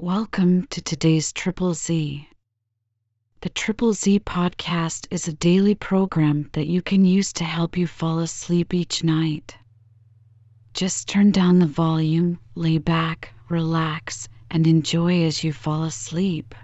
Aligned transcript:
Welcome 0.00 0.68
to 0.68 0.80
today's 0.80 1.32
Triple 1.32 1.74
Z. 1.74 2.28
The 3.40 3.48
Triple 3.48 3.92
Z 3.92 4.20
podcast 4.20 5.08
is 5.10 5.26
a 5.26 5.32
daily 5.32 5.74
program 5.74 6.48
that 6.52 6.68
you 6.68 6.82
can 6.82 7.04
use 7.04 7.32
to 7.32 7.44
help 7.44 7.76
you 7.76 7.88
fall 7.88 8.20
asleep 8.20 8.72
each 8.72 9.02
night. 9.02 9.56
Just 10.72 11.08
turn 11.08 11.32
down 11.32 11.58
the 11.58 11.66
volume, 11.66 12.38
lay 12.54 12.78
back, 12.78 13.32
relax, 13.48 14.28
and 14.52 14.68
enjoy 14.68 15.24
as 15.24 15.42
you 15.42 15.52
fall 15.52 15.82
asleep. 15.82 16.54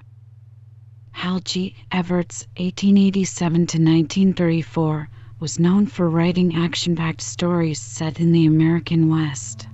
Hal 1.11 1.41
G. 1.41 1.75
Evarts, 1.91 2.46
1887 2.57 3.53
to 3.53 3.79
1934, 3.79 5.09
was 5.41 5.59
known 5.59 5.87
for 5.89 6.09
writing 6.09 6.55
action 6.55 6.95
packed 6.95 7.21
stories 7.21 7.80
set 7.80 8.21
in 8.21 8.30
the 8.30 8.46
American 8.46 9.09
West. 9.09 9.66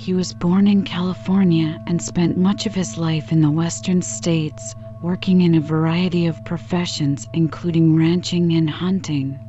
He 0.00 0.14
was 0.14 0.32
born 0.32 0.68
in 0.68 0.84
California 0.84 1.80
and 1.84 2.00
spent 2.00 2.36
much 2.38 2.66
of 2.66 2.76
his 2.76 2.96
life 2.96 3.32
in 3.32 3.40
the 3.40 3.50
western 3.50 4.00
states, 4.00 4.76
working 5.00 5.40
in 5.40 5.56
a 5.56 5.60
variety 5.60 6.24
of 6.26 6.44
professions, 6.44 7.26
including 7.32 7.96
ranching 7.96 8.52
and 8.52 8.70
hunting. 8.70 9.40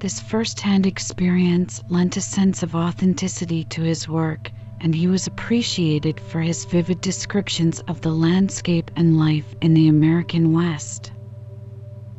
This 0.00 0.18
first 0.18 0.62
hand 0.62 0.86
experience 0.86 1.82
lent 1.90 2.16
a 2.16 2.22
sense 2.22 2.62
of 2.62 2.74
authenticity 2.74 3.64
to 3.64 3.82
his 3.82 4.08
work, 4.08 4.50
and 4.80 4.94
he 4.94 5.06
was 5.06 5.26
appreciated 5.26 6.20
for 6.20 6.40
his 6.40 6.64
vivid 6.64 7.02
descriptions 7.02 7.80
of 7.80 8.00
the 8.00 8.14
landscape 8.14 8.90
and 8.96 9.18
life 9.18 9.54
in 9.60 9.74
the 9.74 9.88
American 9.88 10.54
West. 10.54 11.12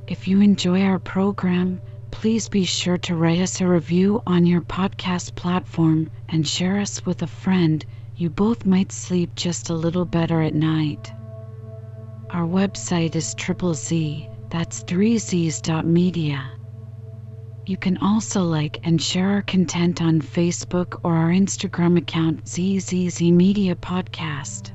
If 0.08 0.28
you 0.28 0.42
enjoy 0.42 0.84
our 0.84 1.00
program, 1.00 1.82
please 2.16 2.48
be 2.48 2.64
sure 2.64 2.98
to 2.98 3.14
write 3.14 3.42
us 3.42 3.60
a 3.60 3.68
review 3.68 4.24
on 4.26 4.46
your 4.46 4.62
podcast 4.62 5.36
platform 5.36 6.10
and 6.30 6.48
share 6.48 6.80
us 6.80 7.06
with 7.06 7.22
a 7.22 7.28
friend. 7.28 7.86
You 8.16 8.30
both 8.30 8.66
might 8.66 8.94
sleep 8.94 9.36
just 9.36 9.70
a 9.70 9.74
little 9.74 10.06
better 10.06 10.42
at 10.42 10.56
night. 10.56 11.12
Our 12.30 12.48
website 12.48 13.18
is 13.18 13.36
triple 13.36 13.74
Z, 13.74 14.30
that's 14.50 14.80
three 14.84 15.18
Z's 15.18 15.60
dot 15.60 15.86
media. 15.86 16.42
You 17.66 17.76
can 17.76 17.98
also 17.98 18.44
like 18.44 18.80
and 18.86 19.02
share 19.02 19.32
our 19.32 19.42
content 19.42 20.02
on 20.02 20.22
Facebook 20.22 21.02
or 21.04 21.16
our 21.16 21.32
Instagram 21.32 21.98
account 21.98 22.48
ZZZ 22.48 23.22
Media 23.24 23.76
Podcast. 23.76 24.72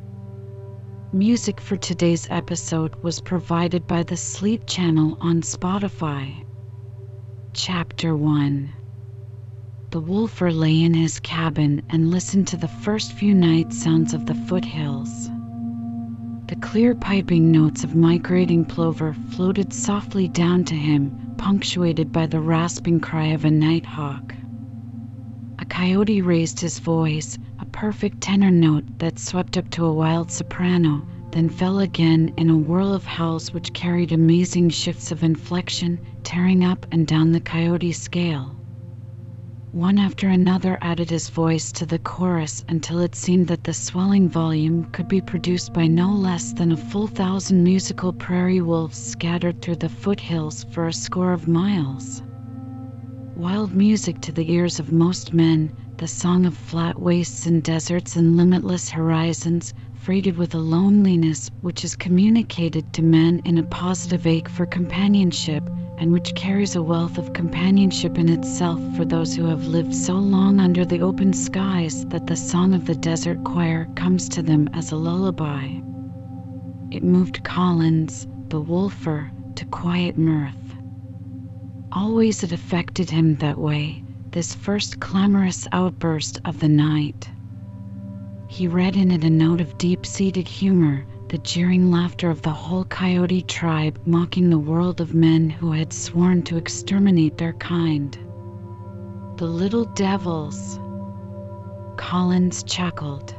Music 1.15 1.59
for 1.59 1.79
today's 1.79 2.29
episode 2.29 2.97
was 3.03 3.23
provided 3.23 3.87
by 3.87 4.03
the 4.03 4.17
Sleep 4.19 4.67
Channel 4.67 5.17
on 5.23 5.41
Spotify. 5.41 6.45
Chapter 7.53 8.17
1 8.17 8.73
The 9.91 10.01
wolfer 10.01 10.53
lay 10.53 10.81
in 10.83 10.95
his 10.95 11.19
cabin 11.19 11.83
and 11.91 12.09
listened 12.09 12.47
to 12.49 12.57
the 12.57 12.69
first 12.69 13.13
few 13.13 13.35
night 13.35 13.73
sounds 13.73 14.15
of 14.15 14.27
the 14.27 14.37
foothills. 14.37 15.29
The 16.47 16.55
clear 16.61 16.95
piping 16.95 17.51
notes 17.51 17.83
of 17.83 17.97
migrating 17.97 18.65
plover 18.65 19.15
floated 19.31 19.73
softly 19.73 20.29
down 20.29 20.63
to 20.67 20.77
him, 20.77 21.35
punctuated 21.39 22.13
by 22.13 22.27
the 22.27 22.41
rasping 22.41 23.01
cry 23.01 23.27
of 23.27 23.45
a 23.45 23.51
nighthawk. 23.51 24.33
A 25.59 25.65
coyote 25.65 26.23
raised 26.23 26.61
his 26.61 26.79
voice, 26.79 27.37
a 27.59 27.65
perfect 27.67 28.21
tenor 28.21 28.53
note 28.53 28.85
that 29.01 29.19
swept 29.19 29.57
up 29.59 29.69
to 29.71 29.85
a 29.85 29.93
wild 29.93 30.31
soprano, 30.31 31.03
then 31.33 31.49
fell 31.49 31.79
again 31.79 32.33
in 32.37 32.51
a 32.51 32.57
whirl 32.57 32.93
of 32.93 33.05
howls 33.05 33.53
which 33.53 33.73
carried 33.73 34.11
amazing 34.13 34.69
shifts 34.69 35.13
of 35.13 35.23
inflection, 35.23 36.01
tearing 36.25 36.65
up 36.65 36.85
and 36.91 37.07
down 37.07 37.31
the 37.33 37.41
coyote 37.41 37.93
scale. 37.93 38.57
One 39.73 39.99
after 39.99 40.29
another 40.29 40.77
added 40.81 41.11
his 41.11 41.29
voice 41.29 41.71
to 41.73 41.87
the 41.87 42.01
chorus 42.01 42.65
until 42.69 42.99
it 42.99 43.15
seemed 43.15 43.47
that 43.47 43.63
the 43.63 43.73
swelling 43.73 44.29
volume 44.29 44.87
could 44.93 45.07
be 45.07 45.21
produced 45.21 45.73
by 45.73 45.87
no 45.87 46.11
less 46.11 46.53
than 46.53 46.73
a 46.73 46.77
full 46.77 47.07
thousand 47.07 47.63
musical 47.63 48.13
prairie 48.13 48.61
wolves 48.61 48.99
scattered 48.99 49.63
through 49.63 49.77
the 49.77 49.89
foothills 49.89 50.65
for 50.73 50.89
a 50.89 50.93
score 50.93 51.33
of 51.33 51.47
miles. 51.47 52.25
Wild 53.37 53.73
music 53.73 54.21
to 54.23 54.33
the 54.33 54.53
ears 54.53 54.81
of 54.81 54.91
most 54.91 55.33
men, 55.33 55.73
the 55.99 56.09
song 56.09 56.47
of 56.47 56.57
flat 56.57 57.01
wastes 57.01 57.47
and 57.47 57.63
deserts 57.63 58.17
and 58.17 58.37
limitless 58.37 58.91
horizons, 58.91 59.73
freighted 60.01 60.39
with 60.39 60.55
a 60.55 60.59
loneliness 60.59 61.51
which 61.61 61.85
is 61.85 61.95
communicated 61.95 62.91
to 62.95 63.03
men 63.03 63.39
in 63.45 63.59
a 63.59 63.63
positive 63.65 64.27
ache 64.27 64.49
for 64.49 64.65
companionship, 64.65 65.63
and 65.99 66.11
which 66.11 66.35
carries 66.35 66.75
a 66.75 66.83
wealth 66.83 67.19
of 67.19 67.35
companionship 67.35 68.17
in 68.17 68.31
itself 68.31 68.81
for 68.97 69.05
those 69.05 69.37
who 69.37 69.45
have 69.45 69.67
lived 69.67 69.95
so 69.95 70.15
long 70.15 70.59
under 70.59 70.87
the 70.87 71.03
open 71.03 71.35
skies 71.35 72.07
that 72.07 72.27
the 72.27 72.37
song 72.37 72.73
of 72.73 72.87
the 72.87 72.95
desert 72.95 73.45
choir 73.45 73.87
comes 73.95 74.27
to 74.27 74.41
them 74.41 74.71
as 74.73 74.91
a 74.91 74.97
lullaby. 74.97 75.67
It 76.91 77.03
moved 77.03 77.45
Collins, 77.45 78.27
the 78.49 78.61
wolfer, 78.61 79.31
to 79.57 79.65
quiet 79.67 80.17
mirth. 80.17 80.55
Always 81.93 82.43
it 82.43 82.53
affected 82.53 83.11
him 83.11 83.35
that 83.37 83.59
way, 83.59 84.03
this 84.31 84.55
first 84.55 84.99
clamorous 85.01 85.69
outburst 85.73 86.41
of 86.47 86.59
the 86.61 86.71
night. 86.71 87.29
He 88.53 88.67
read 88.67 88.97
in 88.97 89.13
it 89.13 89.23
a 89.23 89.31
note 89.31 89.61
of 89.61 89.79
deep 89.79 90.05
seated 90.05 90.49
humor, 90.49 91.07
the 91.29 91.39
jeering 91.39 91.89
laughter 91.93 92.31
of 92.31 92.43
the 92.43 92.51
whole 92.51 92.85
coyote 92.85 93.43
tribe 93.43 93.97
mocking 94.05 94.51
the 94.51 94.59
world 94.59 95.01
of 95.01 95.15
men 95.15 95.49
who 95.51 95.71
had 95.71 95.93
sworn 95.93 96.43
to 96.43 96.57
exterminate 96.57 97.39
their 97.39 97.53
kind. 97.53 98.19
The 99.37 99.47
little 99.47 99.85
devils. 99.85 100.81
Collins 101.97 102.65
chuckled. 102.65 103.37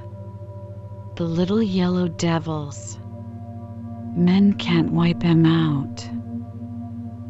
The 1.17 1.25
little 1.25 1.61
yellow 1.61 2.07
devils. 2.07 2.97
Men 4.15 4.53
can't 4.53 4.93
wipe 4.93 5.25
'em 5.25 5.45
out. 5.45 6.09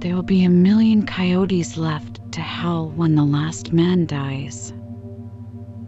There 0.02 0.14
will 0.14 0.22
be 0.22 0.44
a 0.44 0.52
million 0.52 1.04
coyotes 1.08 1.78
left 1.78 2.32
to 2.34 2.42
hell 2.42 2.92
when 2.96 3.16
the 3.16 3.26
last 3.26 3.74
man 3.74 4.06
dies. 4.06 4.72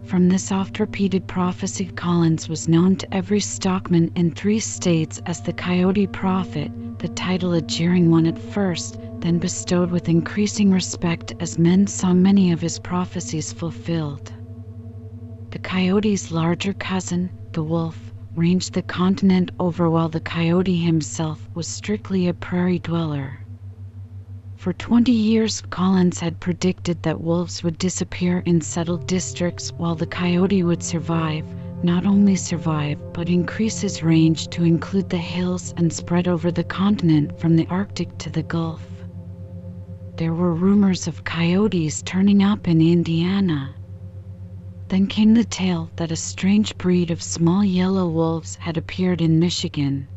From 0.06 0.28
this 0.28 0.52
oft 0.52 0.80
repeated 0.80 1.26
prophecy, 1.26 1.86
Collins 1.86 2.46
was 2.48 2.68
known 2.68 2.96
to 2.96 3.14
every 3.14 3.40
stockman 3.40 4.10
in 4.14 4.30
three 4.32 4.60
states 4.60 5.18
as 5.24 5.40
the 5.40 5.52
Coyote 5.52 6.06
Prophet, 6.06 6.70
the 6.98 7.08
title 7.08 7.54
a 7.54 7.62
jeering 7.62 8.10
one 8.10 8.26
at 8.26 8.38
first, 8.38 8.98
then 9.20 9.38
bestowed 9.38 9.90
with 9.90 10.10
increasing 10.10 10.70
respect 10.70 11.32
as 11.40 11.58
men 11.58 11.86
saw 11.86 12.12
many 12.12 12.52
of 12.52 12.60
his 12.60 12.78
prophecies 12.78 13.52
fulfilled. 13.52 14.30
The 15.50 15.58
coyote's 15.58 16.30
larger 16.30 16.74
cousin, 16.74 17.30
the 17.52 17.62
wolf, 17.62 18.12
ranged 18.36 18.74
the 18.74 18.82
continent 18.82 19.52
over 19.58 19.88
while 19.88 20.10
the 20.10 20.20
coyote 20.20 20.76
himself 20.76 21.48
was 21.54 21.66
strictly 21.66 22.28
a 22.28 22.34
prairie 22.34 22.78
dweller. 22.78 23.43
For 24.64 24.72
20 24.72 25.12
years, 25.12 25.60
Collins 25.68 26.20
had 26.20 26.40
predicted 26.40 27.02
that 27.02 27.20
wolves 27.20 27.62
would 27.62 27.76
disappear 27.76 28.38
in 28.46 28.62
settled 28.62 29.06
districts 29.06 29.70
while 29.76 29.94
the 29.94 30.06
coyote 30.06 30.62
would 30.62 30.82
survive, 30.82 31.44
not 31.82 32.06
only 32.06 32.34
survive, 32.34 32.98
but 33.12 33.28
increase 33.28 33.82
his 33.82 34.02
range 34.02 34.48
to 34.48 34.64
include 34.64 35.10
the 35.10 35.18
hills 35.18 35.74
and 35.76 35.92
spread 35.92 36.26
over 36.26 36.50
the 36.50 36.64
continent 36.64 37.38
from 37.38 37.56
the 37.56 37.66
Arctic 37.66 38.16
to 38.16 38.30
the 38.30 38.42
Gulf. 38.42 38.82
There 40.16 40.32
were 40.32 40.54
rumors 40.54 41.06
of 41.06 41.24
coyotes 41.24 42.00
turning 42.00 42.42
up 42.42 42.66
in 42.66 42.80
Indiana. 42.80 43.74
Then 44.88 45.08
came 45.08 45.34
the 45.34 45.44
tale 45.44 45.90
that 45.96 46.10
a 46.10 46.16
strange 46.16 46.78
breed 46.78 47.10
of 47.10 47.22
small 47.22 47.62
yellow 47.62 48.08
wolves 48.08 48.56
had 48.56 48.78
appeared 48.78 49.20
in 49.20 49.38
Michigan. 49.38 50.08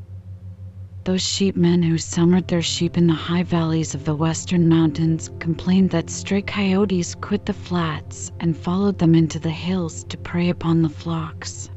Those 1.07 1.22
sheepmen 1.22 1.84
who 1.84 1.97
summered 1.97 2.50
their 2.50 2.62
sheep 2.62 2.97
in 2.97 3.07
the 3.07 3.13
high 3.13 3.44
valleys 3.44 3.95
of 3.95 4.03
the 4.03 4.13
western 4.13 4.68
mountains 4.68 5.31
complained 5.40 5.91
that 5.91 6.09
stray 6.09 6.41
coyotes 6.41 7.16
quit 7.16 7.45
the 7.45 7.53
flats 7.53 8.29
and 8.41 8.57
followed 8.57 8.97
them 8.97 9.16
into 9.16 9.40
the 9.40 9.50
hills 9.50 10.03
to 10.09 10.17
prey 10.17 10.50
upon 10.50 10.81
the 10.81 10.90
flocks. 10.90 11.69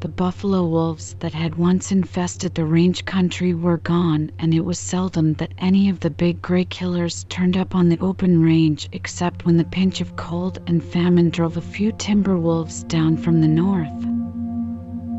The 0.00 0.08
buffalo 0.08 0.66
wolves 0.66 1.14
that 1.20 1.34
had 1.34 1.56
once 1.56 1.92
infested 1.92 2.54
the 2.54 2.64
range 2.64 3.04
country 3.04 3.52
were 3.52 3.76
gone, 3.84 4.30
and 4.38 4.54
it 4.54 4.64
was 4.64 4.78
seldom 4.78 5.34
that 5.34 5.52
any 5.58 5.90
of 5.90 6.00
the 6.00 6.08
big 6.08 6.40
gray 6.40 6.64
killers 6.64 7.26
turned 7.28 7.58
up 7.58 7.74
on 7.74 7.90
the 7.90 8.00
open 8.00 8.40
range 8.40 8.88
except 8.92 9.44
when 9.44 9.58
the 9.58 9.64
pinch 9.66 10.00
of 10.00 10.16
cold 10.16 10.60
and 10.66 10.82
famine 10.82 11.28
drove 11.28 11.58
a 11.58 11.60
few 11.60 11.92
timber 11.92 12.38
wolves 12.38 12.84
down 12.84 13.18
from 13.18 13.42
the 13.42 13.48
north. 13.48 14.23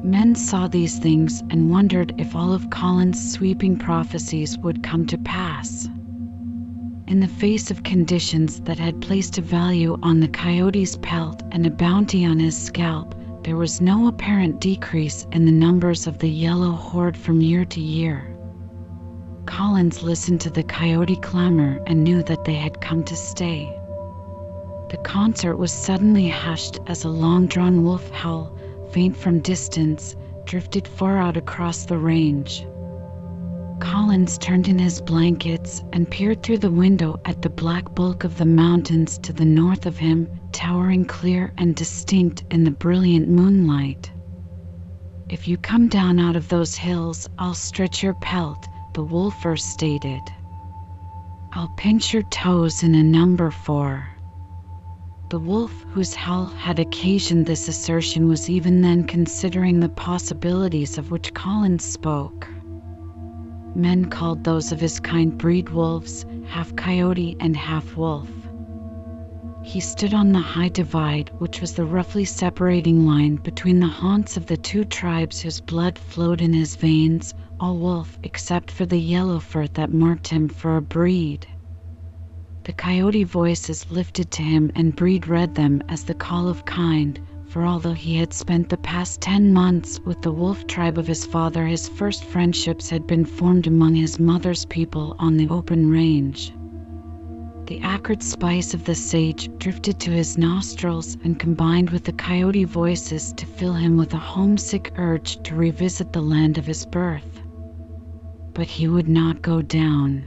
Men 0.05 0.35
saw 0.35 0.67
these 0.67 0.99
things 0.99 1.41
and 1.49 1.71
wondered 1.71 2.13
if 2.19 2.35
all 2.35 2.53
of 2.53 2.69
Collins' 2.69 3.31
sweeping 3.33 3.75
prophecies 3.75 4.55
would 4.59 4.83
come 4.83 5.07
to 5.07 5.17
pass. 5.17 5.89
In 7.07 7.21
the 7.21 7.27
face 7.27 7.71
of 7.71 7.81
conditions 7.81 8.59
that 8.61 8.77
had 8.77 9.01
placed 9.01 9.39
a 9.39 9.41
value 9.41 9.97
on 10.03 10.19
the 10.19 10.27
coyote's 10.27 10.95
pelt 11.01 11.41
and 11.51 11.65
a 11.65 11.71
bounty 11.71 12.23
on 12.23 12.37
his 12.37 12.55
scalp, 12.55 13.15
there 13.43 13.55
was 13.55 13.81
no 13.81 14.05
apparent 14.07 14.61
decrease 14.61 15.25
in 15.31 15.45
the 15.45 15.51
numbers 15.51 16.05
of 16.05 16.19
the 16.19 16.29
yellow 16.29 16.73
horde 16.73 17.17
from 17.17 17.41
year 17.41 17.65
to 17.65 17.81
year. 17.81 18.37
Collins 19.47 20.03
listened 20.03 20.39
to 20.41 20.51
the 20.51 20.63
coyote 20.63 21.15
clamor 21.15 21.81
and 21.87 22.03
knew 22.03 22.21
that 22.21 22.45
they 22.45 22.53
had 22.53 22.79
come 22.79 23.03
to 23.05 23.15
stay. 23.15 23.75
The 24.91 24.97
concert 24.97 25.57
was 25.57 25.71
suddenly 25.71 26.29
hushed 26.29 26.77
as 26.85 27.03
a 27.05 27.09
long 27.09 27.47
drawn 27.47 27.83
wolf 27.83 28.07
howl 28.11 28.54
faint 28.95 29.17
from 29.17 29.41
distance, 29.41 30.15
drifted 30.45 30.87
far 30.87 31.17
out 31.17 31.35
across 31.35 31.85
the 31.85 31.97
range. 31.97 32.65
Collins 33.81 34.37
turned 34.37 34.69
in 34.69 34.79
his 34.79 35.01
blankets 35.01 35.83
and 35.91 36.09
peered 36.09 36.41
through 36.41 36.59
the 36.59 36.71
window 36.71 37.19
at 37.25 37.41
the 37.41 37.49
black 37.49 37.93
bulk 37.93 38.23
of 38.23 38.37
the 38.37 38.45
mountains 38.45 39.17
to 39.17 39.33
the 39.33 39.43
north 39.43 39.85
of 39.85 39.97
him, 39.97 40.29
towering 40.53 41.03
clear 41.03 41.53
and 41.57 41.75
distinct 41.75 42.45
in 42.51 42.63
the 42.63 42.71
brilliant 42.71 43.27
moonlight. 43.27 44.09
If 45.27 45.45
you 45.45 45.57
come 45.57 45.89
down 45.89 46.17
out 46.17 46.37
of 46.37 46.47
those 46.47 46.77
hills, 46.77 47.27
I'll 47.37 47.53
stretch 47.53 48.01
your 48.01 48.13
pelt, 48.13 48.65
the 48.93 49.03
wolfer 49.03 49.57
stated. 49.57 50.21
I'll 51.51 51.73
pinch 51.75 52.13
your 52.13 52.23
toes 52.23 52.81
in 52.81 52.95
a 52.95 53.03
number 53.03 53.51
four. 53.51 54.14
The 55.35 55.41
wolf, 55.41 55.85
whose 55.91 56.15
howl 56.15 56.45
had 56.45 56.79
occasioned 56.79 57.45
this 57.45 57.67
assertion, 57.67 58.29
was 58.29 58.49
even 58.49 58.79
then 58.81 59.03
considering 59.03 59.81
the 59.81 59.89
possibilities 59.89 60.97
of 60.97 61.11
which 61.11 61.33
Collins 61.33 61.83
spoke. 61.83 62.47
Men 63.75 64.05
called 64.05 64.45
those 64.45 64.71
of 64.71 64.79
his 64.79 65.01
kind 65.01 65.37
breed 65.37 65.67
wolves, 65.71 66.25
half 66.47 66.73
coyote 66.77 67.35
and 67.41 67.53
half 67.57 67.97
wolf. 67.97 68.29
He 69.61 69.81
stood 69.81 70.13
on 70.13 70.31
the 70.31 70.39
high 70.39 70.69
divide, 70.69 71.31
which 71.39 71.59
was 71.59 71.73
the 71.73 71.83
roughly 71.83 72.23
separating 72.23 73.05
line 73.05 73.35
between 73.35 73.81
the 73.81 73.87
haunts 73.87 74.37
of 74.37 74.45
the 74.45 74.55
two 74.55 74.85
tribes 74.85 75.41
whose 75.41 75.59
blood 75.59 75.99
flowed 75.99 76.41
in 76.41 76.53
his 76.53 76.77
veins, 76.77 77.33
all 77.59 77.75
wolf 77.77 78.17
except 78.23 78.71
for 78.71 78.85
the 78.85 79.01
yellow 79.01 79.39
fur 79.39 79.67
that 79.67 79.91
marked 79.91 80.29
him 80.29 80.47
for 80.47 80.77
a 80.77 80.81
breed. 80.81 81.45
The 82.65 82.73
coyote 82.73 83.23
voices 83.25 83.85
lifted 83.91 84.31
to 84.31 84.41
him, 84.41 84.71
and 84.73 84.95
Breed 84.95 85.27
read 85.27 85.53
them 85.53 85.83
as 85.87 86.03
the 86.03 86.15
call 86.15 86.47
of 86.47 86.65
kind, 86.65 87.19
for 87.45 87.63
although 87.63 87.93
he 87.93 88.15
had 88.15 88.33
spent 88.33 88.69
the 88.69 88.77
past 88.77 89.21
ten 89.21 89.53
months 89.53 89.99
with 90.03 90.23
the 90.23 90.31
wolf 90.31 90.65
tribe 90.65 90.97
of 90.97 91.05
his 91.05 91.27
father, 91.27 91.67
his 91.67 91.87
first 91.87 92.23
friendships 92.23 92.89
had 92.89 93.05
been 93.05 93.23
formed 93.23 93.67
among 93.67 93.93
his 93.93 94.17
mother's 94.17 94.65
people 94.65 95.15
on 95.19 95.37
the 95.37 95.47
open 95.49 95.91
range. 95.91 96.55
The 97.67 97.81
acrid 97.81 98.23
spice 98.23 98.73
of 98.73 98.85
the 98.85 98.95
sage 98.95 99.47
drifted 99.59 99.99
to 99.99 100.09
his 100.09 100.35
nostrils 100.35 101.17
and 101.23 101.37
combined 101.37 101.91
with 101.91 102.05
the 102.05 102.13
coyote 102.13 102.63
voices 102.63 103.31
to 103.33 103.45
fill 103.45 103.73
him 103.73 103.95
with 103.95 104.11
a 104.15 104.17
homesick 104.17 104.91
urge 104.97 105.37
to 105.43 105.53
revisit 105.53 106.13
the 106.13 106.21
land 106.21 106.57
of 106.57 106.65
his 106.65 106.83
birth. 106.87 107.43
But 108.55 108.65
he 108.65 108.87
would 108.87 109.07
not 109.07 109.43
go 109.43 109.61
down. 109.61 110.23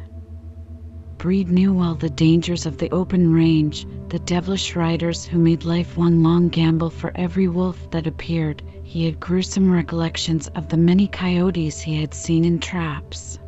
Breed 1.19 1.51
knew 1.51 1.73
well 1.75 1.97
the 1.97 2.09
dangers 2.11 2.65
of 2.65 2.79
the 2.79 2.89
open 2.91 3.33
range, 3.33 3.89
the 4.09 4.21
devilish 4.21 4.77
riders 4.77 5.25
who 5.25 5.37
made 5.41 5.65
life 5.65 5.97
one 5.97 6.23
long 6.23 6.49
gamble 6.49 6.91
for 6.91 7.11
every 7.17 7.49
wolf 7.49 7.91
that 7.91 8.07
appeared. 8.07 8.63
He 8.85 9.05
had 9.05 9.19
gruesome 9.19 9.69
recollections 9.69 10.47
of 10.55 10.69
the 10.69 10.77
many 10.77 11.09
coyotes 11.09 11.81
he 11.81 12.01
had 12.01 12.15
seen 12.15 12.45
in 12.45 12.61
traps. 12.61 13.41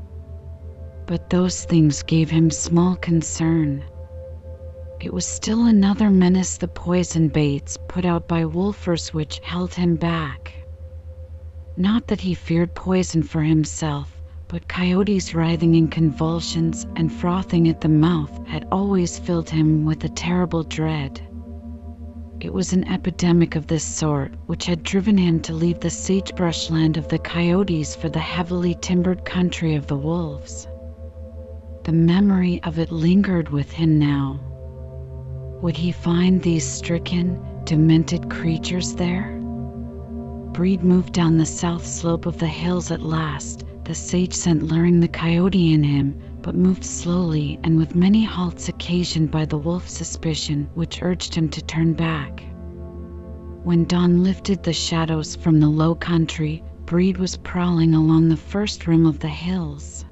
But 1.07 1.31
those 1.31 1.65
things 1.65 2.03
gave 2.03 2.29
him 2.29 2.51
small 2.51 2.97
concern. 2.97 3.85
It 5.01 5.15
was 5.15 5.25
still 5.25 5.67
another 5.67 6.11
menace 6.11 6.57
the 6.57 6.67
poison 6.67 7.29
baits 7.29 7.79
put 7.89 8.05
out 8.05 8.27
by 8.27 8.45
wolfers 8.47 9.15
which 9.15 9.39
held 9.45 9.75
him 9.75 9.95
back. 9.95 10.53
Not 11.77 12.09
that 12.09 12.21
he 12.21 12.35
feared 12.35 12.75
poison 12.75 13.23
for 13.23 13.43
himself, 13.43 14.20
but 14.51 14.67
coyotes 14.67 15.33
writhing 15.33 15.77
in 15.77 15.87
convulsions 15.87 16.85
and 16.97 17.13
frothing 17.13 17.69
at 17.69 17.81
the 17.81 17.89
mouth 17.89 18.45
had 18.49 18.67
always 18.73 19.17
filled 19.17 19.49
him 19.49 19.85
with 19.85 20.03
a 20.03 20.09
terrible 20.09 20.65
dread. 20.65 21.21
It 22.41 22.53
was 22.53 22.73
an 22.73 22.83
epidemic 22.89 23.55
of 23.55 23.69
this 23.69 23.85
sort 23.85 24.33
which 24.47 24.67
had 24.67 24.83
driven 24.83 25.17
him 25.17 25.39
to 25.43 25.53
leave 25.53 25.79
the 25.79 25.91
sagebrush 25.91 26.69
land 26.69 26.97
of 26.97 27.07
the 27.07 27.19
coyotes 27.19 27.95
for 27.95 28.09
the 28.09 28.19
heavily 28.19 28.77
timbered 28.81 29.25
country 29.25 29.77
of 29.77 29.87
the 29.87 29.97
wolves. 29.97 30.67
The 31.85 31.93
memory 31.93 32.61
of 32.65 32.79
it 32.81 32.91
lingered 32.91 33.51
with 33.51 33.71
him 33.71 34.01
now. 34.01 34.41
Would 35.63 35.77
he 35.77 35.93
find 35.93 36.43
these 36.43 36.67
stricken, 36.67 37.41
demented 37.65 38.29
creatures 38.29 38.97
there? 38.97 39.31
Breed 40.53 40.83
moved 40.83 41.13
down 41.13 41.37
the 41.39 41.47
south 41.47 41.87
slope 41.87 42.27
of 42.27 42.39
the 42.39 42.49
hills 42.49 42.91
at 42.91 43.01
last, 43.01 43.65
the 43.91 43.97
sage 43.97 44.33
scent 44.33 44.63
luring 44.63 45.01
the 45.01 45.09
coyote 45.09 45.73
in 45.73 45.83
him, 45.83 46.17
but 46.43 46.55
moved 46.55 46.85
slowly 46.85 47.59
and 47.65 47.77
with 47.77 47.97
many 47.97 48.23
halts 48.23 48.69
occasioned 48.69 49.33
by 49.33 49.45
the 49.45 49.59
wolf's 49.59 49.93
suspicion, 49.93 50.71
which 50.75 51.03
urged 51.03 51.35
him 51.35 51.49
to 51.49 51.61
turn 51.61 51.93
back. 51.93 52.41
When 53.65 53.87
dawn 53.87 54.23
lifted 54.23 54.63
the 54.63 54.73
shadows 54.73 55.35
from 55.35 55.59
the 55.59 55.69
low 55.69 55.97
country, 55.97 56.63
Breed 56.87 57.17
was 57.17 57.37
prowling 57.39 57.93
along 57.93 58.29
the 58.29 58.37
first 58.37 58.87
rim 58.87 59.07
of 59.07 59.19
the 59.19 59.27
hills. 59.27 60.05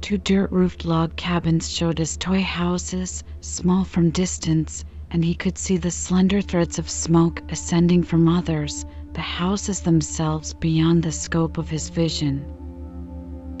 Two 0.00 0.16
dirt 0.16 0.50
roofed 0.50 0.86
log 0.86 1.14
cabins 1.14 1.70
showed 1.70 2.00
as 2.00 2.16
toy 2.16 2.40
houses, 2.40 3.22
small 3.42 3.84
from 3.84 4.08
distance, 4.08 4.82
and 5.10 5.22
he 5.22 5.34
could 5.34 5.58
see 5.58 5.76
the 5.76 5.90
slender 5.90 6.40
threads 6.40 6.78
of 6.78 6.88
smoke 6.88 7.42
ascending 7.50 8.02
from 8.02 8.26
others, 8.28 8.86
the 9.12 9.20
houses 9.20 9.80
themselves 9.80 10.54
beyond 10.54 11.02
the 11.02 11.12
scope 11.12 11.58
of 11.58 11.68
his 11.68 11.90
vision. 11.90 12.42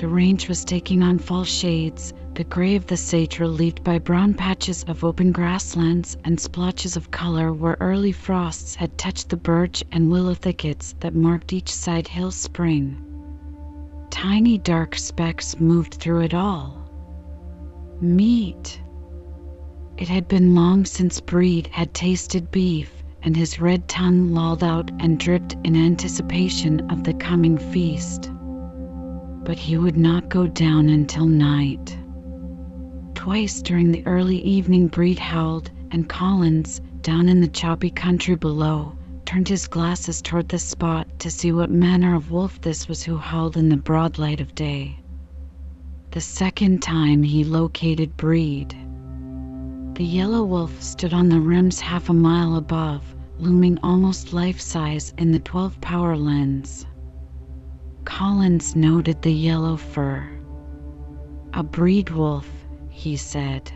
The 0.02 0.08
range 0.08 0.48
was 0.48 0.64
taking 0.64 1.00
on 1.04 1.20
fall 1.20 1.44
shades, 1.44 2.12
the 2.34 2.42
gray 2.42 2.74
of 2.74 2.88
the 2.88 2.96
sage 2.96 3.38
relieved 3.38 3.84
by 3.84 4.00
brown 4.00 4.34
patches 4.34 4.82
of 4.88 5.04
open 5.04 5.30
grasslands 5.30 6.16
and 6.24 6.40
splotches 6.40 6.96
of 6.96 7.12
color 7.12 7.52
where 7.52 7.76
early 7.78 8.10
frosts 8.10 8.74
had 8.74 8.98
touched 8.98 9.28
the 9.28 9.36
birch 9.36 9.84
and 9.92 10.10
willow 10.10 10.34
thickets 10.34 10.96
that 10.98 11.14
marked 11.14 11.52
each 11.52 11.72
side 11.72 12.08
hill 12.08 12.32
spring. 12.32 12.96
Tiny 14.10 14.58
dark 14.58 14.96
specks 14.96 15.60
moved 15.60 15.94
through 15.94 16.22
it 16.22 16.34
all. 16.34 16.90
Meat. 18.00 18.80
It 19.98 20.08
had 20.08 20.26
been 20.26 20.56
long 20.56 20.84
since 20.84 21.20
Breed 21.20 21.68
had 21.68 21.94
tasted 21.94 22.50
beef, 22.50 22.90
and 23.22 23.36
his 23.36 23.60
red 23.60 23.86
tongue 23.86 24.34
lolled 24.34 24.64
out 24.64 24.90
and 24.98 25.20
dripped 25.20 25.54
in 25.62 25.76
anticipation 25.76 26.90
of 26.90 27.04
the 27.04 27.14
coming 27.14 27.56
feast 27.56 28.31
but 29.44 29.58
he 29.58 29.76
would 29.76 29.96
not 29.96 30.28
go 30.28 30.46
down 30.46 30.88
until 30.88 31.26
night. 31.26 31.96
Twice 33.14 33.62
during 33.62 33.92
the 33.92 34.06
early 34.06 34.38
evening, 34.42 34.88
Breed 34.88 35.18
howled, 35.18 35.70
and 35.90 36.08
Collins, 36.08 36.80
down 37.02 37.28
in 37.28 37.40
the 37.40 37.48
choppy 37.48 37.90
country 37.90 38.36
below, 38.36 38.96
turned 39.24 39.48
his 39.48 39.66
glasses 39.66 40.22
toward 40.22 40.48
the 40.48 40.58
spot 40.58 41.06
to 41.18 41.30
see 41.30 41.52
what 41.52 41.70
manner 41.70 42.14
of 42.14 42.30
wolf 42.30 42.60
this 42.60 42.88
was 42.88 43.02
who 43.02 43.16
howled 43.16 43.56
in 43.56 43.68
the 43.68 43.76
broad 43.76 44.18
light 44.18 44.40
of 44.40 44.54
day. 44.54 44.98
The 46.10 46.20
second 46.20 46.82
time 46.82 47.22
he 47.22 47.42
located 47.42 48.16
Breed. 48.16 48.76
The 49.94 50.04
yellow 50.04 50.44
wolf 50.44 50.82
stood 50.82 51.14
on 51.14 51.28
the 51.28 51.40
rims 51.40 51.80
half 51.80 52.08
a 52.08 52.12
mile 52.12 52.56
above, 52.56 53.02
looming 53.38 53.78
almost 53.82 54.32
life 54.32 54.60
size 54.60 55.14
in 55.16 55.32
the 55.32 55.38
12 55.38 55.80
power 55.80 56.16
lens. 56.16 56.86
Collins 58.04 58.74
noted 58.74 59.22
the 59.22 59.32
yellow 59.32 59.76
fur. 59.76 60.28
A 61.54 61.62
breed 61.62 62.10
wolf, 62.10 62.50
he 62.88 63.16
said. 63.16 63.70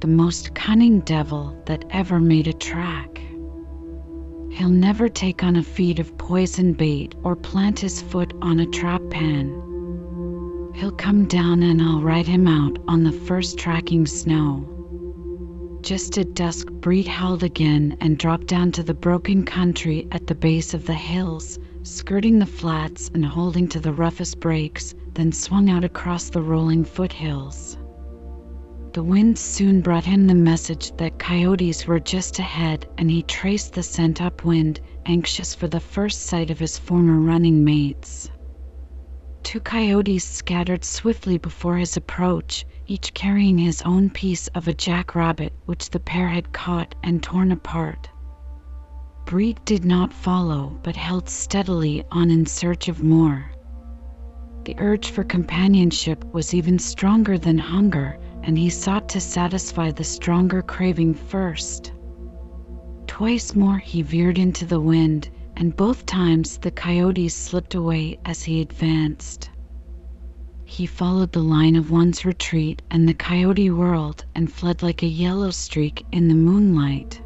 The 0.00 0.06
most 0.06 0.54
cunning 0.54 1.00
devil 1.00 1.56
that 1.66 1.84
ever 1.90 2.18
made 2.18 2.46
a 2.46 2.52
track. 2.52 3.20
He'll 4.50 4.68
never 4.68 5.08
take 5.08 5.42
on 5.42 5.56
a 5.56 5.62
feed 5.62 5.98
of 5.98 6.16
poison 6.18 6.72
bait 6.72 7.14
or 7.22 7.36
plant 7.36 7.78
his 7.80 8.02
foot 8.02 8.32
on 8.42 8.60
a 8.60 8.66
trap 8.66 9.02
pan. 9.10 9.48
He'll 10.74 10.92
come 10.92 11.26
down 11.26 11.62
and 11.62 11.80
I'll 11.80 12.00
ride 12.00 12.26
him 12.26 12.48
out 12.48 12.78
on 12.88 13.04
the 13.04 13.12
first 13.12 13.58
tracking 13.58 14.06
snow. 14.06 14.68
Just 15.82 16.16
at 16.18 16.34
dusk, 16.34 16.70
Breed 16.70 17.08
howled 17.08 17.42
again 17.42 17.96
and 18.00 18.18
dropped 18.18 18.46
down 18.46 18.72
to 18.72 18.82
the 18.82 18.94
broken 18.94 19.44
country 19.44 20.06
at 20.12 20.26
the 20.28 20.34
base 20.34 20.74
of 20.74 20.86
the 20.86 20.94
hills, 20.94 21.58
skirting 21.82 22.38
the 22.38 22.46
flats 22.46 23.10
and 23.14 23.24
holding 23.24 23.66
to 23.68 23.80
the 23.80 23.92
roughest 23.92 24.38
breaks, 24.40 24.94
then 25.14 25.32
swung 25.32 25.68
out 25.68 25.84
across 25.84 26.30
the 26.30 26.40
rolling 26.40 26.84
foothills. 26.84 27.76
The 28.92 29.02
wind 29.02 29.38
soon 29.38 29.80
brought 29.80 30.04
him 30.04 30.26
the 30.26 30.34
message 30.34 30.92
that 30.98 31.18
coyotes 31.18 31.86
were 31.86 31.98
just 31.98 32.38
ahead, 32.38 32.86
and 32.98 33.10
he 33.10 33.22
traced 33.22 33.72
the 33.72 33.82
scent 33.82 34.20
upwind, 34.20 34.80
anxious 35.06 35.54
for 35.54 35.66
the 35.66 35.80
first 35.80 36.26
sight 36.26 36.50
of 36.50 36.58
his 36.58 36.78
former 36.78 37.18
running 37.18 37.64
mates. 37.64 38.30
Two 39.42 39.60
coyotes 39.60 40.24
scattered 40.24 40.84
swiftly 40.84 41.38
before 41.38 41.76
his 41.76 41.96
approach, 41.96 42.66
each 42.86 43.12
carrying 43.14 43.58
his 43.58 43.82
own 43.82 44.10
piece 44.10 44.48
of 44.48 44.68
a 44.68 44.74
jackrabbit 44.74 45.52
which 45.66 45.90
the 45.90 46.00
pair 46.00 46.28
had 46.28 46.52
caught 46.52 46.94
and 47.02 47.22
torn 47.22 47.50
apart. 47.50 48.08
Breed 49.24 49.60
did 49.64 49.84
not 49.84 50.12
follow, 50.12 50.78
but 50.82 50.96
held 50.96 51.28
steadily 51.28 52.04
on 52.10 52.30
in 52.30 52.44
search 52.44 52.88
of 52.88 53.02
more. 53.02 53.50
The 54.64 54.74
urge 54.78 55.10
for 55.10 55.24
companionship 55.24 56.24
was 56.32 56.54
even 56.54 56.78
stronger 56.78 57.38
than 57.38 57.58
hunger, 57.58 58.18
and 58.42 58.58
he 58.58 58.68
sought 58.68 59.08
to 59.10 59.20
satisfy 59.20 59.90
the 59.90 60.04
stronger 60.04 60.62
craving 60.62 61.14
first. 61.14 61.92
Twice 63.06 63.54
more 63.54 63.78
he 63.78 64.02
veered 64.02 64.38
into 64.38 64.66
the 64.66 64.80
wind, 64.80 65.30
and 65.56 65.76
both 65.76 66.06
times 66.06 66.58
the 66.58 66.70
coyotes 66.70 67.34
slipped 67.34 67.74
away 67.74 68.18
as 68.24 68.42
he 68.42 68.60
advanced. 68.60 69.50
He 70.64 70.86
followed 70.86 71.32
the 71.32 71.42
line 71.42 71.76
of 71.76 71.90
one's 71.90 72.24
retreat, 72.24 72.82
and 72.90 73.08
the 73.08 73.14
coyote 73.14 73.70
whirled 73.70 74.24
and 74.34 74.52
fled 74.52 74.82
like 74.82 75.02
a 75.02 75.06
yellow 75.06 75.50
streak 75.50 76.04
in 76.12 76.28
the 76.28 76.34
moonlight. 76.34 77.20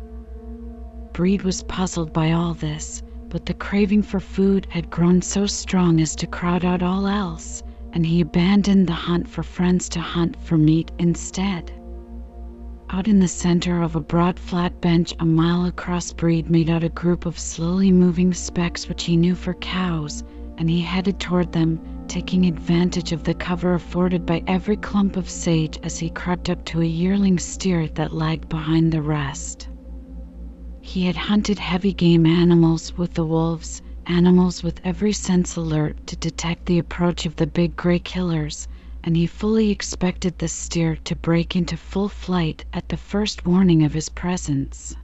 Breed 1.16 1.44
was 1.44 1.62
puzzled 1.62 2.12
by 2.12 2.32
all 2.32 2.52
this, 2.52 3.02
but 3.30 3.46
the 3.46 3.54
craving 3.54 4.02
for 4.02 4.20
food 4.20 4.66
had 4.68 4.90
grown 4.90 5.22
so 5.22 5.46
strong 5.46 5.98
as 5.98 6.14
to 6.16 6.26
crowd 6.26 6.62
out 6.62 6.82
all 6.82 7.06
else, 7.06 7.62
and 7.94 8.04
he 8.04 8.20
abandoned 8.20 8.86
the 8.86 8.92
hunt 8.92 9.26
for 9.26 9.42
friends 9.42 9.88
to 9.88 10.00
hunt 10.00 10.36
for 10.42 10.58
meat 10.58 10.92
instead. 10.98 11.72
Out 12.90 13.08
in 13.08 13.18
the 13.18 13.28
center 13.28 13.80
of 13.80 13.96
a 13.96 14.00
broad 14.00 14.38
flat 14.38 14.78
bench 14.82 15.14
a 15.18 15.24
mile 15.24 15.64
across, 15.64 16.12
Breed 16.12 16.50
made 16.50 16.68
out 16.68 16.84
a 16.84 16.90
group 16.90 17.24
of 17.24 17.38
slowly 17.38 17.90
moving 17.90 18.34
specks 18.34 18.86
which 18.86 19.04
he 19.04 19.16
knew 19.16 19.34
for 19.34 19.54
cows, 19.54 20.22
and 20.58 20.68
he 20.68 20.82
headed 20.82 21.18
toward 21.18 21.50
them, 21.50 21.80
taking 22.08 22.44
advantage 22.44 23.12
of 23.12 23.24
the 23.24 23.32
cover 23.32 23.72
afforded 23.72 24.26
by 24.26 24.42
every 24.46 24.76
clump 24.76 25.16
of 25.16 25.30
sage 25.30 25.78
as 25.82 25.98
he 25.98 26.10
crept 26.10 26.50
up 26.50 26.62
to 26.66 26.82
a 26.82 26.84
yearling 26.84 27.38
steer 27.38 27.88
that 27.94 28.12
lagged 28.12 28.50
behind 28.50 28.92
the 28.92 29.00
rest. 29.00 29.70
He 30.88 31.06
had 31.06 31.16
hunted 31.16 31.58
heavy 31.58 31.92
game 31.92 32.24
animals 32.26 32.96
with 32.96 33.14
the 33.14 33.24
wolves, 33.26 33.82
animals 34.06 34.62
with 34.62 34.80
every 34.84 35.12
sense 35.12 35.56
alert 35.56 35.96
to 36.06 36.14
detect 36.14 36.66
the 36.66 36.78
approach 36.78 37.26
of 37.26 37.34
the 37.34 37.46
big 37.48 37.74
gray 37.74 37.98
killers, 37.98 38.68
and 39.02 39.16
he 39.16 39.26
fully 39.26 39.70
expected 39.72 40.38
the 40.38 40.46
steer 40.46 40.94
to 41.02 41.16
break 41.16 41.56
into 41.56 41.76
full 41.76 42.08
flight 42.08 42.64
at 42.72 42.88
the 42.88 42.96
first 42.96 43.44
warning 43.44 43.82
of 43.82 43.94
his 43.94 44.08
presence. 44.10 44.94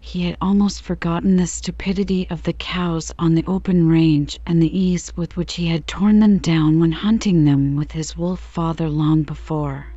He 0.00 0.22
had 0.22 0.38
almost 0.40 0.80
forgotten 0.80 1.36
the 1.36 1.46
stupidity 1.46 2.26
of 2.30 2.44
the 2.44 2.54
cows 2.54 3.12
on 3.18 3.34
the 3.34 3.44
open 3.46 3.88
range 3.88 4.40
and 4.46 4.62
the 4.62 4.74
ease 4.74 5.12
with 5.14 5.36
which 5.36 5.56
he 5.56 5.66
had 5.66 5.86
torn 5.86 6.20
them 6.20 6.38
down 6.38 6.80
when 6.80 6.92
hunting 6.92 7.44
them 7.44 7.76
with 7.76 7.92
his 7.92 8.16
wolf 8.16 8.40
father 8.40 8.88
long 8.88 9.22
before. 9.22 9.91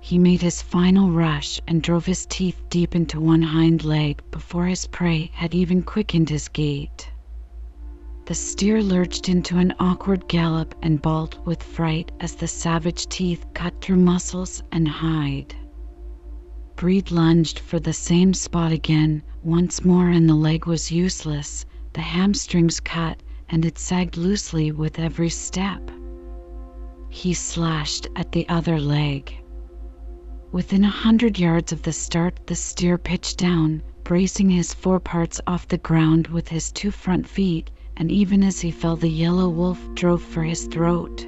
He 0.00 0.18
made 0.18 0.40
his 0.42 0.62
final 0.62 1.10
rush 1.10 1.60
and 1.66 1.82
drove 1.82 2.06
his 2.06 2.24
teeth 2.26 2.62
deep 2.70 2.94
into 2.94 3.20
one 3.20 3.42
hind 3.42 3.84
leg 3.84 4.22
before 4.30 4.66
his 4.66 4.86
prey 4.86 5.30
had 5.34 5.54
even 5.54 5.82
quickened 5.82 6.30
his 6.30 6.48
gait. 6.48 7.10
The 8.26 8.34
steer 8.34 8.82
lurched 8.82 9.28
into 9.28 9.58
an 9.58 9.74
awkward 9.80 10.28
gallop 10.28 10.74
and 10.82 11.00
bawled 11.02 11.38
with 11.46 11.62
fright 11.62 12.12
as 12.20 12.34
the 12.34 12.46
savage 12.46 13.06
teeth 13.08 13.44
cut 13.54 13.80
through 13.80 13.96
muscles 13.96 14.62
and 14.70 14.86
hide. 14.86 15.54
Breed 16.76 17.10
lunged 17.10 17.58
for 17.58 17.80
the 17.80 17.92
same 17.92 18.34
spot 18.34 18.70
again, 18.70 19.22
once 19.42 19.84
more, 19.84 20.10
and 20.10 20.28
the 20.28 20.34
leg 20.34 20.66
was 20.66 20.92
useless, 20.92 21.66
the 21.92 22.02
hamstrings 22.02 22.80
cut, 22.80 23.22
and 23.48 23.64
it 23.64 23.78
sagged 23.78 24.16
loosely 24.16 24.70
with 24.70 24.98
every 24.98 25.30
step. 25.30 25.90
He 27.08 27.34
slashed 27.34 28.06
at 28.14 28.32
the 28.32 28.48
other 28.48 28.78
leg. 28.78 29.37
Within 30.50 30.82
a 30.82 30.88
hundred 30.88 31.38
yards 31.38 31.72
of 31.72 31.82
the 31.82 31.92
start, 31.92 32.40
the 32.46 32.54
steer 32.54 32.96
pitched 32.96 33.36
down, 33.36 33.82
bracing 34.02 34.48
his 34.48 34.72
foreparts 34.72 35.42
off 35.46 35.68
the 35.68 35.76
ground 35.76 36.28
with 36.28 36.48
his 36.48 36.72
two 36.72 36.90
front 36.90 37.28
feet, 37.28 37.70
and 37.98 38.10
even 38.10 38.42
as 38.42 38.58
he 38.60 38.70
fell, 38.70 38.96
the 38.96 39.10
yellow 39.10 39.50
wolf 39.50 39.78
drove 39.94 40.22
for 40.22 40.42
his 40.42 40.64
throat. 40.64 41.26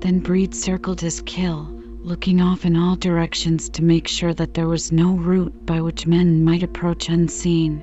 Then 0.00 0.20
Breed 0.20 0.54
circled 0.54 1.00
his 1.00 1.22
kill, 1.22 1.66
looking 2.02 2.42
off 2.42 2.66
in 2.66 2.76
all 2.76 2.94
directions 2.94 3.70
to 3.70 3.82
make 3.82 4.06
sure 4.06 4.34
that 4.34 4.52
there 4.52 4.68
was 4.68 4.92
no 4.92 5.14
route 5.14 5.64
by 5.64 5.80
which 5.80 6.06
men 6.06 6.44
might 6.44 6.62
approach 6.62 7.08
unseen. 7.08 7.82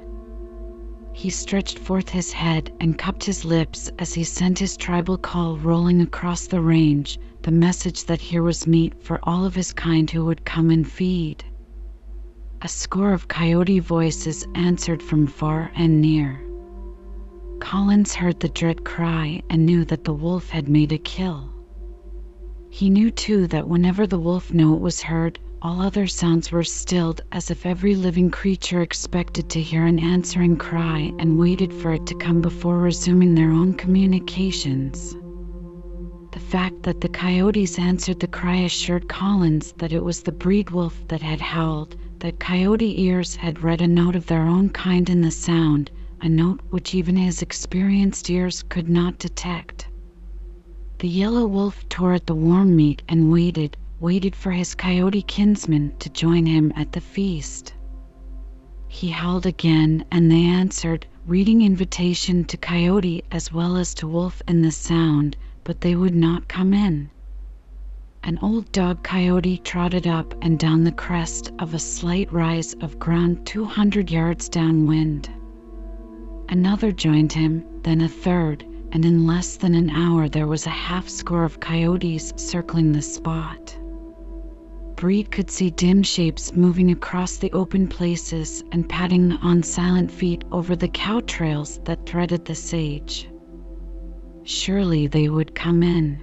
He 1.13 1.31
stretched 1.31 1.79
forth 1.79 2.09
his 2.09 2.31
head 2.31 2.71
and 2.79 2.95
cupped 2.95 3.23
his 3.23 3.43
lips 3.43 3.89
as 3.97 4.13
he 4.13 4.23
sent 4.23 4.59
his 4.59 4.77
tribal 4.77 5.17
call 5.17 5.57
rolling 5.57 5.99
across 5.99 6.45
the 6.45 6.61
range, 6.61 7.17
the 7.43 7.51
message 7.51 8.05
that 8.05 8.21
here 8.21 8.43
was 8.43 8.67
meat 8.67 9.03
for 9.03 9.19
all 9.23 9.45
of 9.45 9.55
his 9.55 9.73
kind 9.73 10.09
who 10.09 10.25
would 10.25 10.45
come 10.45 10.69
and 10.69 10.87
feed. 10.87 11.43
A 12.61 12.67
score 12.67 13.13
of 13.13 13.27
coyote 13.27 13.79
voices 13.79 14.45
answered 14.53 15.01
from 15.01 15.25
far 15.25 15.71
and 15.75 15.99
near. 15.99 16.39
Collins 17.59 18.13
heard 18.13 18.39
the 18.39 18.49
dread 18.49 18.83
cry 18.83 19.41
and 19.49 19.65
knew 19.65 19.85
that 19.85 20.03
the 20.03 20.13
wolf 20.13 20.49
had 20.49 20.69
made 20.69 20.91
a 20.91 20.97
kill. 20.99 21.49
He 22.69 22.89
knew 22.89 23.09
too 23.09 23.47
that 23.47 23.67
whenever 23.67 24.05
the 24.05 24.19
wolf 24.19 24.53
note 24.53 24.79
was 24.79 25.01
heard, 25.01 25.39
all 25.63 25.81
other 25.81 26.07
sounds 26.07 26.51
were 26.51 26.63
stilled 26.63 27.21
as 27.31 27.51
if 27.51 27.65
every 27.65 27.95
living 27.95 28.31
creature 28.31 28.81
expected 28.81 29.49
to 29.49 29.61
hear 29.61 29.85
an 29.85 29.99
answering 29.99 30.57
cry 30.57 31.11
and 31.19 31.37
waited 31.37 31.73
for 31.73 31.93
it 31.93 32.05
to 32.07 32.15
come 32.15 32.41
before 32.41 32.77
resuming 32.77 33.35
their 33.35 33.51
own 33.51 33.73
communications. 33.73 35.15
The 36.33 36.39
fact 36.39 36.83
that 36.83 37.01
the 37.01 37.09
coyotes 37.09 37.77
answered 37.77 38.21
the 38.21 38.25
cry 38.27 38.55
assured 38.59 39.09
Collins 39.09 39.73
that 39.79 39.91
it 39.91 40.01
was 40.01 40.21
the 40.23 40.31
breed 40.31 40.69
wolf 40.69 41.05
that 41.09 41.21
had 41.21 41.41
howled, 41.41 41.97
that 42.19 42.39
coyote 42.39 43.01
ears 43.01 43.35
had 43.35 43.61
read 43.61 43.81
a 43.81 43.87
note 43.89 44.15
of 44.15 44.27
their 44.27 44.43
own 44.47 44.69
kind 44.69 45.09
in 45.09 45.19
the 45.19 45.29
sound, 45.29 45.91
a 46.21 46.29
note 46.29 46.61
which 46.69 46.95
even 46.95 47.17
his 47.17 47.41
experienced 47.41 48.29
ears 48.29 48.63
could 48.63 48.87
not 48.87 49.19
detect. 49.19 49.89
The 50.99 51.09
yellow 51.09 51.45
wolf 51.45 51.83
tore 51.89 52.13
at 52.13 52.27
the 52.27 52.33
warm 52.35 52.77
meat 52.77 53.01
and 53.09 53.29
waited, 53.29 53.75
waited 53.99 54.33
for 54.33 54.51
his 54.53 54.73
coyote 54.73 55.23
kinsmen 55.23 55.91
to 55.99 56.09
join 56.09 56.45
him 56.45 56.71
at 56.77 56.93
the 56.93 57.01
feast. 57.01 57.73
He 58.87 59.09
howled 59.09 59.45
again, 59.45 60.05
and 60.09 60.31
they 60.31 60.45
answered, 60.45 61.05
reading 61.27 61.61
invitation 61.61 62.45
to 62.45 62.55
coyote 62.55 63.25
as 63.31 63.51
well 63.51 63.75
as 63.75 63.93
to 63.95 64.07
wolf 64.07 64.41
in 64.47 64.61
the 64.61 64.71
sound, 64.71 65.35
but 65.63 65.81
they 65.81 65.95
would 65.95 66.15
not 66.15 66.47
come 66.47 66.73
in. 66.73 67.09
An 68.23 68.37
old 68.41 68.71
dog 68.71 69.03
coyote 69.03 69.57
trotted 69.57 70.05
up 70.05 70.35
and 70.43 70.59
down 70.59 70.83
the 70.83 70.91
crest 70.91 71.51
of 71.57 71.73
a 71.73 71.79
slight 71.79 72.31
rise 72.31 72.75
of 72.81 72.99
ground 72.99 73.45
200 73.47 74.11
yards 74.11 74.47
downwind. 74.47 75.29
Another 76.49 76.91
joined 76.91 77.33
him, 77.33 77.63
then 77.81 78.01
a 78.01 78.07
third, 78.07 78.63
and 78.91 79.05
in 79.05 79.25
less 79.25 79.57
than 79.57 79.73
an 79.73 79.89
hour 79.89 80.29
there 80.29 80.47
was 80.47 80.67
a 80.67 80.69
half 80.69 81.09
score 81.09 81.43
of 81.43 81.59
coyotes 81.59 82.33
circling 82.35 82.91
the 82.91 83.01
spot. 83.01 83.75
Breed 84.97 85.31
could 85.31 85.49
see 85.49 85.71
dim 85.71 86.03
shapes 86.03 86.53
moving 86.53 86.91
across 86.91 87.37
the 87.37 87.51
open 87.53 87.87
places 87.87 88.63
and 88.71 88.87
padding 88.87 89.31
on 89.31 89.63
silent 89.63 90.11
feet 90.11 90.43
over 90.51 90.75
the 90.75 90.89
cow 90.89 91.21
trails 91.21 91.79
that 91.85 92.05
threaded 92.05 92.45
the 92.45 92.53
sage. 92.53 93.30
Surely 94.53 95.07
they 95.07 95.27
would 95.29 95.55
come 95.55 95.81
in. 95.81 96.19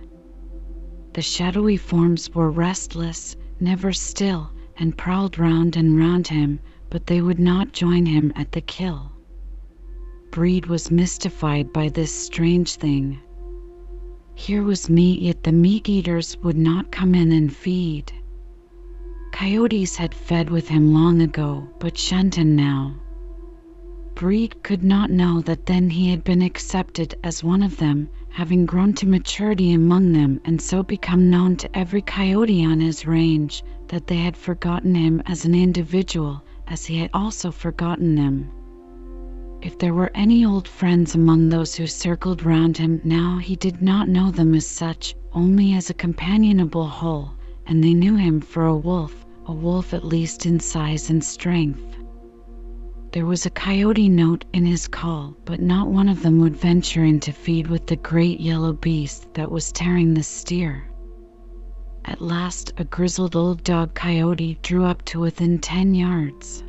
The 1.15 1.23
shadowy 1.23 1.77
forms 1.79 2.33
were 2.35 2.51
restless, 2.51 3.35
never 3.59 3.93
still, 3.93 4.51
and 4.77 4.97
prowled 4.97 5.39
round 5.39 5.77
and 5.77 5.99
round 5.99 6.29
him, 6.29 6.61
but 6.91 7.07
they 7.07 7.21
would 7.21 7.41
not 7.41 7.73
join 7.73 8.05
him 8.07 8.33
at 8.37 8.53
the 8.53 8.61
kill. 8.61 9.11
Breed 10.31 10.67
was 10.67 10.91
mystified 10.91 11.73
by 11.73 11.89
this 11.89 12.13
strange 12.13 12.77
thing. 12.77 13.19
Here 14.35 14.63
was 14.63 14.89
meat, 14.91 15.21
yet 15.21 15.43
the 15.43 15.51
meat 15.51 15.89
eaters 15.89 16.37
would 16.43 16.57
not 16.59 16.93
come 16.93 17.15
in 17.17 17.33
and 17.33 17.53
feed. 17.53 18.13
Coyotes 19.33 19.97
had 19.97 20.15
fed 20.15 20.49
with 20.51 20.69
him 20.69 20.93
long 20.93 21.23
ago, 21.23 21.67
but 21.81 21.99
shunned 21.99 22.37
him 22.37 22.55
now. 22.55 22.95
Breed 24.15 24.63
could 24.63 24.85
not 24.85 25.11
know 25.11 25.41
that 25.41 25.67
then 25.67 25.91
he 25.91 26.11
had 26.11 26.23
been 26.25 26.43
accepted 26.43 27.15
as 27.25 27.43
one 27.43 27.63
of 27.63 27.79
them, 27.79 28.09
having 28.39 28.65
grown 28.65 28.93
to 28.93 29.05
maturity 29.05 29.73
among 29.73 30.13
them 30.13 30.41
and 30.45 30.63
so 30.63 30.81
become 30.81 31.29
known 31.29 31.57
to 31.57 31.77
every 31.77 32.01
coyote 32.01 32.65
on 32.65 32.79
his 32.79 33.05
range, 33.05 33.65
that 33.89 34.07
they 34.07 34.15
had 34.19 34.37
forgotten 34.37 34.95
him 34.95 35.21
as 35.27 35.45
an 35.45 35.57
individual, 35.57 36.41
as 36.69 36.87
he 36.87 36.97
had 36.99 37.11
also 37.13 37.51
forgotten 37.51 38.15
them. 38.15 38.49
If 39.61 39.77
there 39.77 39.93
were 39.93 40.13
any 40.15 40.45
old 40.45 40.69
friends 40.69 41.17
among 41.17 41.49
those 41.49 41.75
who 41.75 41.89
circled 41.89 42.45
round 42.45 42.77
him 42.77 43.01
now, 43.03 43.39
he 43.39 43.57
did 43.57 43.83
not 43.83 44.09
know 44.09 44.31
them 44.31 44.55
as 44.55 44.69
such, 44.69 45.17
only 45.33 45.75
as 45.75 45.91
a 45.91 45.95
companionable 45.95 46.87
whole, 46.87 47.33
and 47.67 47.83
they 47.83 47.93
knew 47.93 48.15
him 48.15 48.41
for 48.41 48.67
a 48.67 48.77
wolf, 48.77 49.27
a 49.47 49.53
wolf 49.53 49.93
at 49.93 50.05
least 50.05 50.47
in 50.47 50.61
size 50.61 51.11
and 51.11 51.25
strength. 51.25 51.98
There 53.11 53.25
was 53.25 53.47
a 53.47 53.51
coyote 53.51 54.11
note 54.11 54.45
in 54.53 54.67
his 54.67 54.87
call, 54.87 55.35
but 55.47 55.63
not 55.63 55.89
one 55.89 56.11
of 56.11 56.23
them 56.23 56.41
would 56.41 56.55
venture 56.57 57.05
in 57.05 57.21
to 57.21 57.33
feed 57.33 57.67
with 57.67 57.87
the 57.87 57.97
great 57.97 58.39
yellow 58.39 58.75
beast 58.75 59.33
that 59.33 59.51
was 59.51 59.73
tearing 59.73 60.13
the 60.13 60.23
steer. 60.23 60.85
At 62.05 62.21
last, 62.21 62.75
a 62.77 62.85
grizzled 62.85 63.35
old 63.35 63.65
dog 63.65 63.95
coyote 63.95 64.59
drew 64.63 64.85
up 64.85 65.03
to 65.07 65.21
within 65.21 65.59
ten 65.59 65.95
yards. 65.95 66.63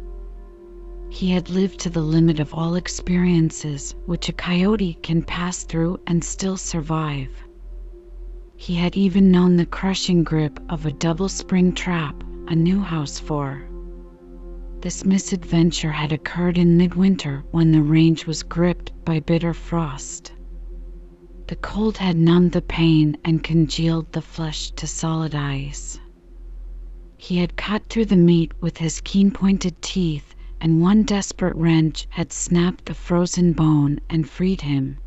He 1.09 1.31
had 1.31 1.49
lived 1.49 1.81
to 1.81 1.89
the 1.89 2.01
limit 2.01 2.39
of 2.39 2.53
all 2.53 2.75
experiences 2.75 3.95
which 4.05 4.29
a 4.29 4.33
coyote 4.33 4.93
can 5.03 5.21
pass 5.23 5.63
through 5.63 5.99
and 6.07 6.23
still 6.23 6.55
survive. 6.55 7.29
He 8.55 8.75
had 8.75 8.95
even 8.95 9.29
known 9.31 9.57
the 9.57 9.65
crushing 9.65 10.23
grip 10.23 10.59
of 10.69 10.85
a 10.85 10.91
double 10.91 11.29
spring 11.29 11.73
trap, 11.73 12.23
a 12.47 12.55
new 12.55 12.79
house 12.79 13.19
four. 13.19 13.68
This 14.81 15.03
misadventure 15.03 15.91
had 15.91 16.13
occurred 16.13 16.57
in 16.57 16.77
midwinter 16.77 17.43
when 17.51 17.73
the 17.73 17.81
range 17.81 18.25
was 18.25 18.43
gripped 18.43 18.93
by 19.03 19.19
bitter 19.19 19.53
frost. 19.53 20.31
The 21.47 21.57
cold 21.57 21.97
had 21.97 22.15
numbed 22.15 22.53
the 22.53 22.61
pain 22.61 23.17
and 23.25 23.43
congealed 23.43 24.13
the 24.13 24.21
flesh 24.21 24.71
to 24.71 24.87
solid 24.87 25.35
ice. 25.35 25.99
He 27.17 27.39
had 27.39 27.57
cut 27.57 27.89
through 27.89 28.05
the 28.05 28.15
meat 28.15 28.53
with 28.61 28.77
his 28.77 29.01
keen 29.01 29.31
pointed 29.31 29.81
teeth, 29.81 30.33
and 30.61 30.79
one 30.81 31.03
desperate 31.03 31.57
wrench 31.57 32.07
had 32.11 32.31
snapped 32.31 32.85
the 32.85 32.93
frozen 32.93 33.51
bone 33.51 33.99
and 34.09 34.29
freed 34.29 34.61
him. 34.61 34.97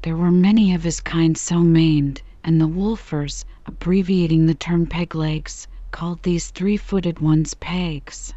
There 0.00 0.16
were 0.16 0.32
many 0.32 0.72
of 0.74 0.82
his 0.84 1.00
kind 1.00 1.36
so 1.36 1.60
maimed, 1.60 2.22
and 2.42 2.58
the 2.58 2.66
wolfers, 2.68 3.44
abbreviating 3.66 4.46
the 4.46 4.54
term 4.54 4.86
peg 4.86 5.14
legs, 5.14 5.68
called 5.90 6.22
these 6.22 6.48
three 6.48 6.78
footed 6.78 7.18
ones 7.18 7.52
pegs. 7.52 8.32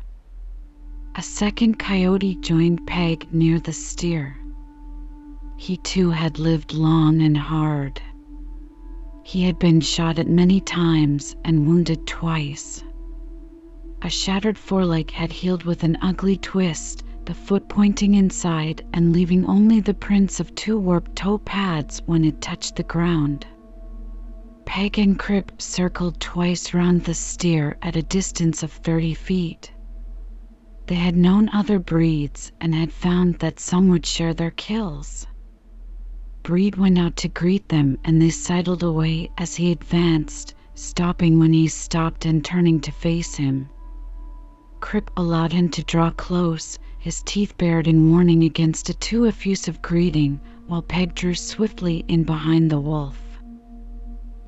A 1.17 1.21
second 1.21 1.79
coyote 1.79 2.35
joined 2.41 2.85
Peg 2.85 3.33
near 3.33 3.57
the 3.57 3.71
steer. 3.71 4.35
He 5.55 5.77
too 5.77 6.09
had 6.09 6.39
lived 6.39 6.73
long 6.73 7.21
and 7.21 7.37
hard. 7.37 8.01
He 9.23 9.43
had 9.43 9.57
been 9.57 9.79
shot 9.79 10.19
at 10.19 10.27
many 10.27 10.59
times 10.59 11.33
and 11.45 11.65
wounded 11.65 12.05
twice. 12.05 12.83
A 14.01 14.09
shattered 14.09 14.57
foreleg 14.57 15.09
had 15.11 15.31
healed 15.31 15.63
with 15.63 15.85
an 15.85 15.97
ugly 16.01 16.35
twist, 16.35 17.05
the 17.23 17.33
foot 17.33 17.69
pointing 17.69 18.15
inside 18.15 18.85
and 18.91 19.13
leaving 19.13 19.45
only 19.45 19.79
the 19.79 19.93
prints 19.93 20.41
of 20.41 20.53
two 20.53 20.77
warped 20.77 21.15
toe 21.15 21.37
pads 21.37 22.01
when 22.05 22.25
it 22.25 22.41
touched 22.41 22.75
the 22.75 22.83
ground. 22.83 23.47
Peg 24.65 24.99
and 24.99 25.17
Crip 25.17 25.61
circled 25.61 26.19
twice 26.19 26.73
round 26.73 27.05
the 27.05 27.13
steer 27.13 27.77
at 27.81 27.95
a 27.95 28.03
distance 28.03 28.63
of 28.63 28.71
30 28.73 29.13
feet. 29.13 29.71
They 30.87 30.93
had 30.95 31.17
known 31.17 31.49
other 31.51 31.79
breeds 31.79 32.51
and 32.61 32.75
had 32.75 32.93
found 32.93 33.39
that 33.39 33.59
some 33.59 33.89
would 33.89 34.05
share 34.05 34.35
their 34.35 34.51
kills. 34.51 35.25
Breed 36.43 36.75
went 36.75 36.99
out 36.99 37.15
to 37.17 37.27
greet 37.27 37.69
them 37.69 37.97
and 38.03 38.21
they 38.21 38.29
sidled 38.29 38.83
away 38.83 39.31
as 39.35 39.55
he 39.55 39.71
advanced, 39.71 40.53
stopping 40.75 41.39
when 41.39 41.53
he 41.53 41.67
stopped 41.69 42.23
and 42.23 42.45
turning 42.45 42.79
to 42.81 42.91
face 42.91 43.33
him. 43.33 43.67
Crip 44.79 45.09
allowed 45.17 45.53
him 45.53 45.69
to 45.69 45.83
draw 45.83 46.11
close, 46.11 46.77
his 46.99 47.23
teeth 47.23 47.57
bared 47.57 47.87
in 47.87 48.11
warning 48.11 48.43
against 48.43 48.87
a 48.89 48.93
too 48.93 49.25
effusive 49.25 49.81
greeting, 49.81 50.39
while 50.67 50.83
Peg 50.83 51.15
drew 51.15 51.33
swiftly 51.33 52.05
in 52.07 52.23
behind 52.25 52.69
the 52.69 52.79
wolf. 52.79 53.39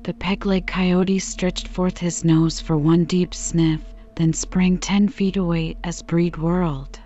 The 0.04 0.14
peg-leg 0.14 0.68
coyote 0.68 1.18
stretched 1.18 1.66
forth 1.66 1.98
his 1.98 2.24
nose 2.24 2.60
for 2.60 2.76
one 2.76 3.06
deep 3.06 3.34
sniff, 3.34 3.82
then 4.18 4.32
sprang 4.32 4.76
ten 4.76 5.06
feet 5.06 5.36
away 5.36 5.76
as 5.84 6.02
Breed 6.02 6.36
whirled. 6.36 6.98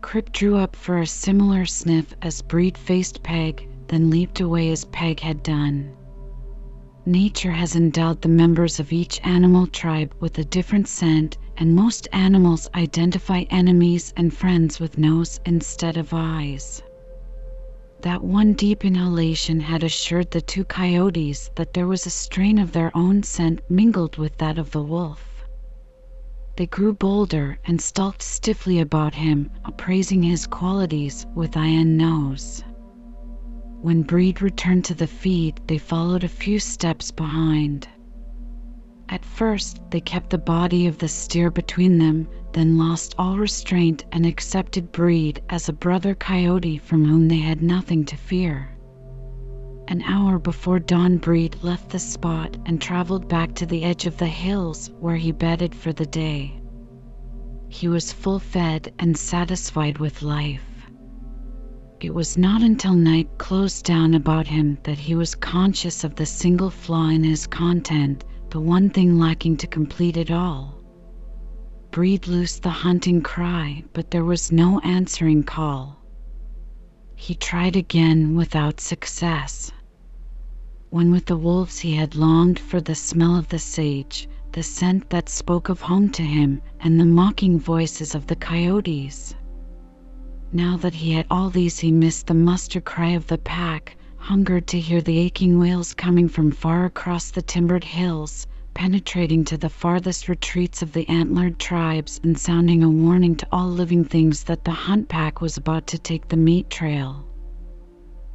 Crip 0.00 0.32
drew 0.32 0.56
up 0.56 0.74
for 0.74 0.96
a 0.96 1.06
similar 1.06 1.66
sniff 1.66 2.14
as 2.22 2.40
Breed 2.40 2.78
faced 2.78 3.22
Peg, 3.22 3.68
then 3.88 4.08
leaped 4.08 4.40
away 4.40 4.70
as 4.70 4.86
Peg 4.86 5.20
had 5.20 5.42
done. 5.42 5.94
Nature 7.04 7.50
has 7.50 7.76
endowed 7.76 8.22
the 8.22 8.30
members 8.30 8.80
of 8.80 8.94
each 8.94 9.20
animal 9.24 9.66
tribe 9.66 10.14
with 10.20 10.38
a 10.38 10.44
different 10.44 10.88
scent, 10.88 11.36
and 11.58 11.74
most 11.74 12.08
animals 12.14 12.70
identify 12.74 13.40
enemies 13.50 14.14
and 14.16 14.32
friends 14.32 14.80
with 14.80 14.96
nose 14.96 15.38
instead 15.44 15.98
of 15.98 16.14
eyes. 16.14 16.82
That 18.00 18.24
one 18.24 18.54
deep 18.54 18.86
inhalation 18.86 19.60
had 19.60 19.84
assured 19.84 20.30
the 20.30 20.40
two 20.40 20.64
coyotes 20.64 21.50
that 21.56 21.74
there 21.74 21.86
was 21.86 22.06
a 22.06 22.10
strain 22.10 22.56
of 22.58 22.72
their 22.72 22.90
own 22.96 23.22
scent 23.22 23.60
mingled 23.68 24.16
with 24.16 24.38
that 24.38 24.56
of 24.56 24.70
the 24.70 24.82
wolf. 24.82 25.29
They 26.60 26.66
grew 26.66 26.92
bolder 26.92 27.58
and 27.64 27.80
stalked 27.80 28.20
stiffly 28.20 28.80
about 28.80 29.14
him, 29.14 29.48
appraising 29.64 30.22
his 30.22 30.46
qualities 30.46 31.24
with 31.34 31.56
and 31.56 31.96
nose. 31.96 32.62
When 33.80 34.02
Breed 34.02 34.42
returned 34.42 34.84
to 34.84 34.94
the 34.94 35.06
feed, 35.06 35.58
they 35.68 35.78
followed 35.78 36.22
a 36.22 36.28
few 36.28 36.58
steps 36.58 37.10
behind. 37.12 37.88
At 39.08 39.24
first, 39.24 39.80
they 39.90 40.02
kept 40.02 40.28
the 40.28 40.36
body 40.36 40.86
of 40.86 40.98
the 40.98 41.08
steer 41.08 41.50
between 41.50 41.96
them, 41.96 42.28
then 42.52 42.76
lost 42.76 43.14
all 43.16 43.38
restraint 43.38 44.04
and 44.12 44.26
accepted 44.26 44.92
Breed 44.92 45.40
as 45.48 45.66
a 45.66 45.72
brother 45.72 46.14
coyote 46.14 46.76
from 46.76 47.06
whom 47.06 47.28
they 47.28 47.38
had 47.38 47.62
nothing 47.62 48.04
to 48.04 48.16
fear. 48.18 48.68
An 49.88 50.02
hour 50.02 50.38
before 50.38 50.78
dawn, 50.78 51.16
Breed 51.16 51.56
left 51.62 51.90
the 51.90 51.98
spot 51.98 52.56
and 52.64 52.80
traveled 52.80 53.28
back 53.28 53.56
to 53.56 53.66
the 53.66 53.82
edge 53.82 54.06
of 54.06 54.18
the 54.18 54.28
hills 54.28 54.88
where 55.00 55.16
he 55.16 55.32
bedded 55.32 55.74
for 55.74 55.92
the 55.92 56.06
day. 56.06 56.59
He 57.72 57.86
was 57.86 58.12
full 58.12 58.40
fed 58.40 58.92
and 58.98 59.16
satisfied 59.16 59.98
with 59.98 60.22
life. 60.22 60.88
It 62.00 62.12
was 62.12 62.36
not 62.36 62.62
until 62.62 62.94
night 62.94 63.38
closed 63.38 63.84
down 63.84 64.12
about 64.14 64.48
him 64.48 64.78
that 64.82 64.98
he 64.98 65.14
was 65.14 65.36
conscious 65.36 66.02
of 66.02 66.16
the 66.16 66.26
single 66.26 66.70
flaw 66.70 67.08
in 67.10 67.22
his 67.22 67.46
content, 67.46 68.24
the 68.50 68.58
one 68.58 68.90
thing 68.90 69.20
lacking 69.20 69.56
to 69.58 69.68
complete 69.68 70.16
it 70.16 70.32
all. 70.32 70.82
Breed 71.92 72.26
loosed 72.26 72.64
the 72.64 72.70
hunting 72.70 73.22
cry, 73.22 73.84
but 73.92 74.10
there 74.10 74.24
was 74.24 74.50
no 74.50 74.80
answering 74.80 75.44
call. 75.44 75.96
He 77.14 77.36
tried 77.36 77.76
again 77.76 78.34
without 78.34 78.80
success. 78.80 79.70
When 80.90 81.12
with 81.12 81.26
the 81.26 81.36
wolves 81.36 81.78
he 81.78 81.94
had 81.94 82.16
longed 82.16 82.58
for 82.58 82.80
the 82.80 82.96
smell 82.96 83.36
of 83.36 83.48
the 83.48 83.60
sage, 83.60 84.28
the 84.52 84.62
scent 84.62 85.08
that 85.10 85.28
spoke 85.28 85.68
of 85.68 85.80
home 85.80 86.08
to 86.10 86.22
him, 86.22 86.60
and 86.80 86.98
the 86.98 87.04
mocking 87.04 87.58
voices 87.58 88.14
of 88.16 88.26
the 88.26 88.34
coyotes. 88.34 89.34
Now 90.52 90.76
that 90.78 90.94
he 90.94 91.12
had 91.12 91.26
all 91.30 91.50
these, 91.50 91.78
he 91.78 91.92
missed 91.92 92.26
the 92.26 92.34
muster 92.34 92.80
cry 92.80 93.10
of 93.10 93.28
the 93.28 93.38
pack, 93.38 93.96
hungered 94.16 94.66
to 94.68 94.80
hear 94.80 95.00
the 95.00 95.18
aching 95.18 95.60
wails 95.60 95.94
coming 95.94 96.28
from 96.28 96.50
far 96.50 96.84
across 96.84 97.30
the 97.30 97.42
timbered 97.42 97.84
hills, 97.84 98.48
penetrating 98.74 99.44
to 99.44 99.56
the 99.56 99.68
farthest 99.68 100.28
retreats 100.28 100.82
of 100.82 100.92
the 100.92 101.08
antlered 101.08 101.58
tribes 101.60 102.20
and 102.24 102.36
sounding 102.36 102.82
a 102.82 102.88
warning 102.90 103.36
to 103.36 103.46
all 103.52 103.68
living 103.68 104.04
things 104.04 104.42
that 104.44 104.64
the 104.64 104.72
hunt 104.72 105.08
pack 105.08 105.40
was 105.40 105.56
about 105.56 105.86
to 105.86 105.98
take 105.98 106.26
the 106.26 106.36
meat 106.36 106.68
trail. 106.68 107.24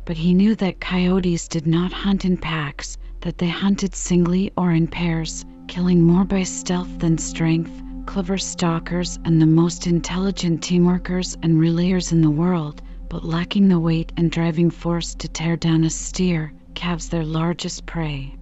But 0.06 0.16
he 0.18 0.34
knew 0.34 0.56
that 0.56 0.80
coyotes 0.80 1.50
did 1.50 1.68
not 1.68 1.92
hunt 1.92 2.24
in 2.24 2.38
packs, 2.38 2.98
that 3.22 3.38
they 3.38 3.50
hunted 3.50 3.96
singly 3.96 4.52
or 4.56 4.72
in 4.72 4.88
pairs, 4.88 5.44
killing 5.68 6.02
more 6.02 6.24
by 6.24 6.44
stealth 6.44 7.00
than 7.00 7.18
strength, 7.18 7.84
clever 8.06 8.38
stalkers 8.38 9.18
and 9.26 9.42
the 9.42 9.46
most 9.46 9.88
intelligent 9.88 10.62
teamworkers 10.62 11.38
and 11.44 11.58
relayers 11.58 12.12
in 12.12 12.22
the 12.22 12.30
world, 12.30 12.82
but 13.10 13.24
lacking 13.26 13.68
the 13.68 13.80
weight 13.80 14.12
and 14.18 14.32
driving 14.32 14.70
force 14.70 15.16
to 15.16 15.28
tear 15.28 15.56
down 15.56 15.84
a 15.84 15.90
steer, 15.90 16.54
calves 16.74 17.10
their 17.10 17.24
largest 17.26 17.86
prey. 17.86 18.36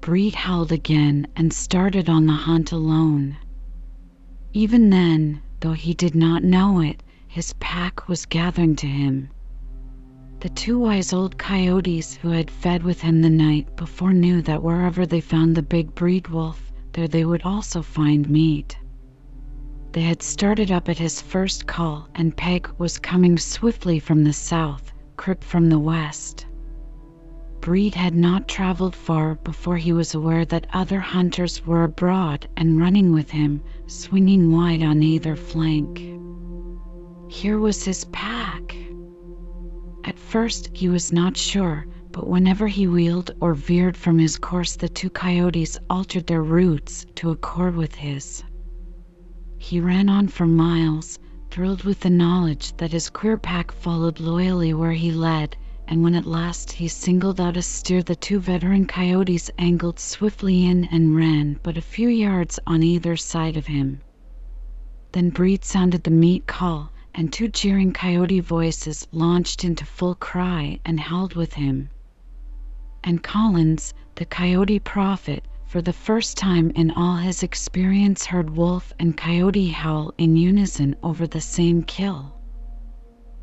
Breed 0.00 0.34
howled 0.34 0.72
again 0.72 1.26
and 1.36 1.52
started 1.52 2.08
on 2.08 2.26
the 2.26 2.32
hunt 2.32 2.72
alone. 2.72 3.36
Even 4.52 4.90
then, 4.90 5.40
though 5.60 5.72
he 5.72 5.94
did 5.94 6.14
not 6.14 6.42
know 6.42 6.80
it, 6.80 7.02
his 7.26 7.52
pack 7.60 8.08
was 8.08 8.26
gathering 8.26 8.76
to 8.76 8.86
him. 8.86 9.30
The 10.40 10.48
two 10.48 10.78
wise 10.78 11.12
old 11.12 11.36
coyotes 11.36 12.14
who 12.16 12.30
had 12.30 12.50
fed 12.50 12.82
with 12.82 13.02
him 13.02 13.20
the 13.20 13.28
night 13.28 13.76
before 13.76 14.14
knew 14.14 14.40
that 14.42 14.62
wherever 14.62 15.04
they 15.04 15.20
found 15.20 15.54
the 15.54 15.62
big 15.62 15.94
breed 15.94 16.28
wolf, 16.28 16.72
there 16.94 17.06
they 17.06 17.26
would 17.26 17.42
also 17.42 17.82
find 17.82 18.26
meat. 18.30 18.78
They 19.92 20.00
had 20.00 20.22
started 20.22 20.70
up 20.72 20.88
at 20.88 20.96
his 20.96 21.20
first 21.20 21.66
call, 21.66 22.08
and 22.14 22.34
Peg 22.34 22.70
was 22.78 22.98
coming 22.98 23.36
swiftly 23.36 23.98
from 23.98 24.24
the 24.24 24.32
south, 24.32 24.94
Crip 25.18 25.44
from 25.44 25.68
the 25.68 25.78
west. 25.78 26.46
Breed 27.60 27.94
had 27.94 28.14
not 28.14 28.48
traveled 28.48 28.96
far 28.96 29.34
before 29.34 29.76
he 29.76 29.92
was 29.92 30.14
aware 30.14 30.46
that 30.46 30.66
other 30.72 31.00
hunters 31.00 31.66
were 31.66 31.84
abroad 31.84 32.48
and 32.56 32.80
running 32.80 33.12
with 33.12 33.30
him, 33.30 33.60
swinging 33.86 34.50
wide 34.50 34.82
on 34.82 35.02
either 35.02 35.36
flank. 35.36 35.98
Here 37.28 37.58
was 37.58 37.84
his 37.84 38.04
pack. 38.06 38.74
At 40.02 40.18
first, 40.18 40.70
he 40.72 40.88
was 40.88 41.12
not 41.12 41.36
sure, 41.36 41.86
but 42.10 42.26
whenever 42.26 42.68
he 42.68 42.86
wheeled 42.86 43.32
or 43.38 43.52
veered 43.52 43.98
from 43.98 44.18
his 44.18 44.38
course, 44.38 44.74
the 44.74 44.88
two 44.88 45.10
coyotes 45.10 45.76
altered 45.90 46.26
their 46.26 46.42
routes 46.42 47.04
to 47.16 47.28
accord 47.28 47.76
with 47.76 47.96
his. 47.96 48.42
He 49.58 49.78
ran 49.78 50.08
on 50.08 50.28
for 50.28 50.46
miles, 50.46 51.18
thrilled 51.50 51.84
with 51.84 52.00
the 52.00 52.08
knowledge 52.08 52.72
that 52.78 52.92
his 52.92 53.10
queer 53.10 53.36
pack 53.36 53.70
followed 53.72 54.20
loyally 54.20 54.72
where 54.72 54.92
he 54.94 55.12
led, 55.12 55.54
and 55.86 56.02
when 56.02 56.14
at 56.14 56.24
last 56.24 56.72
he 56.72 56.88
singled 56.88 57.38
out 57.38 57.58
a 57.58 57.62
steer, 57.62 58.02
the 58.02 58.16
two 58.16 58.40
veteran 58.40 58.86
coyotes 58.86 59.50
angled 59.58 59.98
swiftly 60.00 60.64
in 60.64 60.86
and 60.86 61.14
ran 61.14 61.58
but 61.62 61.76
a 61.76 61.82
few 61.82 62.08
yards 62.08 62.58
on 62.66 62.82
either 62.82 63.18
side 63.18 63.58
of 63.58 63.66
him. 63.66 64.00
Then 65.12 65.28
Breed 65.28 65.62
sounded 65.62 66.04
the 66.04 66.10
meat 66.10 66.46
call, 66.46 66.90
and 67.14 67.32
two 67.32 67.48
jeering 67.48 67.92
coyote 67.92 68.40
voices 68.40 69.06
launched 69.12 69.64
into 69.64 69.84
full 69.84 70.14
cry 70.14 70.78
and 70.84 71.00
howled 71.00 71.34
with 71.34 71.52
him 71.54 71.88
and 73.02 73.22
Collins, 73.22 73.94
the 74.16 74.26
coyote 74.26 74.78
prophet, 74.78 75.44
for 75.64 75.80
the 75.80 75.92
first 75.92 76.36
time 76.36 76.70
in 76.74 76.90
all 76.90 77.16
his 77.16 77.42
experience 77.42 78.26
heard 78.26 78.50
wolf 78.50 78.92
and 78.98 79.16
coyote 79.16 79.68
howl 79.68 80.12
in 80.18 80.36
unison 80.36 80.94
over 81.02 81.26
the 81.26 81.40
same 81.40 81.82
kill. 81.82 82.34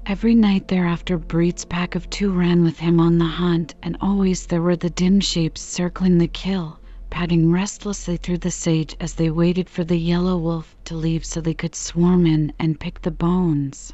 Every 0.05 0.35
night 0.35 0.67
thereafter 0.67 1.17
Breed's 1.17 1.65
pack 1.65 1.95
of 1.95 2.09
two 2.09 2.31
ran 2.31 2.63
with 2.63 2.79
him 2.79 2.99
on 2.99 3.17
the 3.17 3.25
hunt, 3.25 3.75
and 3.81 3.97
always 3.99 4.45
there 4.45 4.61
were 4.61 4.75
the 4.75 4.89
dim 4.89 5.19
shapes 5.19 5.61
circling 5.61 6.17
the 6.17 6.27
kill, 6.27 6.76
padding 7.09 7.49
restlessly 7.49 8.17
through 8.17 8.37
the 8.37 8.51
sage 8.51 8.93
as 8.99 9.13
they 9.13 9.29
waited 9.29 9.69
for 9.69 9.85
the 9.85 9.97
yellow 9.97 10.37
wolf 10.37 10.75
to 10.83 10.93
leave 10.93 11.23
so 11.23 11.39
they 11.39 11.53
could 11.53 11.73
swarm 11.73 12.25
in 12.25 12.51
and 12.59 12.81
pick 12.81 13.01
the 13.01 13.11
bones. 13.11 13.93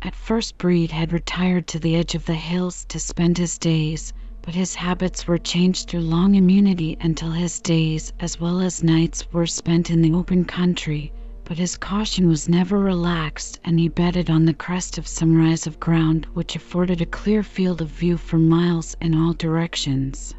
At 0.00 0.14
first 0.14 0.56
Breed 0.58 0.92
had 0.92 1.12
retired 1.12 1.66
to 1.66 1.80
the 1.80 1.96
edge 1.96 2.14
of 2.14 2.24
the 2.24 2.34
hills 2.34 2.84
to 2.90 3.00
spend 3.00 3.36
his 3.36 3.58
days, 3.58 4.12
but 4.42 4.54
his 4.54 4.76
habits 4.76 5.26
were 5.26 5.38
changed 5.38 5.88
through 5.88 6.02
long 6.02 6.36
immunity 6.36 6.96
until 7.00 7.32
his 7.32 7.58
days 7.58 8.12
as 8.20 8.40
well 8.40 8.60
as 8.60 8.82
nights 8.84 9.26
were 9.32 9.46
spent 9.46 9.90
in 9.90 10.00
the 10.00 10.12
open 10.12 10.44
country, 10.44 11.12
but 11.44 11.58
his 11.58 11.76
caution 11.76 12.28
was 12.28 12.48
never 12.48 12.78
relaxed, 12.78 13.58
and 13.64 13.80
he 13.80 13.88
bedded 13.88 14.30
on 14.30 14.44
the 14.44 14.54
crest 14.54 14.98
of 14.98 15.06
some 15.08 15.36
rise 15.36 15.66
of 15.66 15.80
ground 15.80 16.26
which 16.32 16.54
afforded 16.54 17.00
a 17.00 17.06
clear 17.06 17.42
field 17.42 17.80
of 17.80 17.88
view 17.88 18.16
for 18.16 18.38
miles 18.38 18.96
in 19.00 19.14
all 19.16 19.32
directions. 19.32 20.34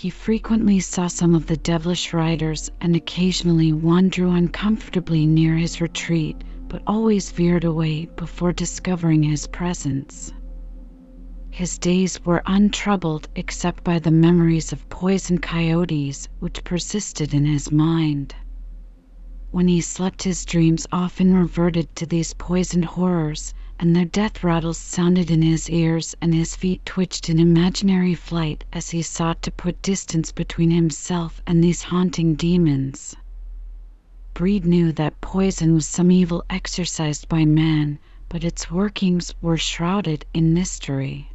He 0.00 0.10
frequently 0.10 0.78
saw 0.78 1.08
some 1.08 1.34
of 1.34 1.48
the 1.48 1.56
devilish 1.56 2.12
riders, 2.12 2.70
and 2.80 2.94
occasionally 2.94 3.72
one 3.72 4.10
drew 4.10 4.30
uncomfortably 4.30 5.26
near 5.26 5.56
his 5.56 5.80
retreat, 5.80 6.36
but 6.68 6.84
always 6.86 7.32
veered 7.32 7.64
away 7.64 8.06
before 8.14 8.52
discovering 8.52 9.24
his 9.24 9.48
presence. 9.48 10.32
His 11.50 11.78
days 11.78 12.24
were 12.24 12.44
untroubled 12.46 13.28
except 13.34 13.82
by 13.82 13.98
the 13.98 14.12
memories 14.12 14.72
of 14.72 14.88
poison 14.88 15.38
coyotes 15.38 16.28
which 16.38 16.62
persisted 16.62 17.34
in 17.34 17.44
his 17.44 17.72
mind. 17.72 18.36
When 19.50 19.66
he 19.66 19.80
slept 19.80 20.22
his 20.22 20.44
dreams 20.44 20.86
often 20.92 21.34
reverted 21.34 21.96
to 21.96 22.06
these 22.06 22.34
poisoned 22.34 22.84
horrors, 22.84 23.52
and 23.80 23.94
their 23.94 24.04
death 24.04 24.42
rattles 24.42 24.76
sounded 24.76 25.30
in 25.30 25.40
his 25.40 25.70
ears 25.70 26.16
and 26.20 26.34
his 26.34 26.56
feet 26.56 26.84
twitched 26.84 27.28
in 27.30 27.38
imaginary 27.38 28.14
flight 28.14 28.64
as 28.72 28.90
he 28.90 29.00
sought 29.02 29.40
to 29.40 29.50
put 29.52 29.80
distance 29.82 30.32
between 30.32 30.70
himself 30.70 31.40
and 31.46 31.62
these 31.62 31.82
haunting 31.82 32.34
demons. 32.34 33.14
Breed 34.34 34.64
knew 34.64 34.90
that 34.92 35.20
poison 35.20 35.74
was 35.74 35.86
some 35.86 36.10
evil 36.10 36.44
exercised 36.50 37.28
by 37.28 37.44
man, 37.44 37.98
but 38.28 38.42
its 38.44 38.70
workings 38.70 39.34
were 39.40 39.56
shrouded 39.56 40.24
in 40.34 40.52
mystery. 40.52 41.30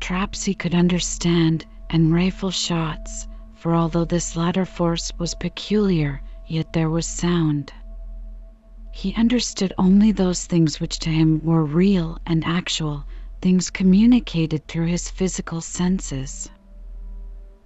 Traps 0.00 0.44
he 0.44 0.54
could 0.54 0.74
understand, 0.74 1.66
and 1.90 2.12
rifle 2.12 2.50
shots, 2.50 3.28
for 3.54 3.74
although 3.74 4.04
this 4.04 4.36
latter 4.36 4.64
force 4.64 5.12
was 5.18 5.34
peculiar, 5.34 6.22
yet 6.46 6.72
there 6.72 6.90
was 6.90 7.06
sound. 7.06 7.72
He 8.98 9.12
understood 9.14 9.74
only 9.76 10.10
those 10.10 10.46
things 10.46 10.80
which 10.80 10.98
to 11.00 11.10
him 11.10 11.42
were 11.44 11.62
real 11.66 12.16
and 12.24 12.42
actual, 12.46 13.04
things 13.42 13.68
communicated 13.68 14.66
through 14.66 14.86
his 14.86 15.10
physical 15.10 15.60
senses. 15.60 16.48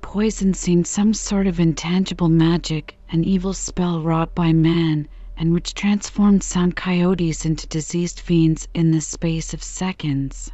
Poison 0.02 0.54
seemed 0.54 0.88
some 0.88 1.14
sort 1.14 1.46
of 1.46 1.60
intangible 1.60 2.28
magic, 2.28 2.98
an 3.10 3.22
evil 3.22 3.52
spell 3.52 4.02
wrought 4.02 4.34
by 4.34 4.52
man, 4.52 5.06
and 5.36 5.52
which 5.52 5.72
transformed 5.72 6.42
sound 6.42 6.74
coyotes 6.74 7.46
into 7.46 7.68
diseased 7.68 8.18
fiends 8.18 8.66
in 8.74 8.90
the 8.90 9.00
space 9.00 9.54
of 9.54 9.62
seconds. 9.62 10.50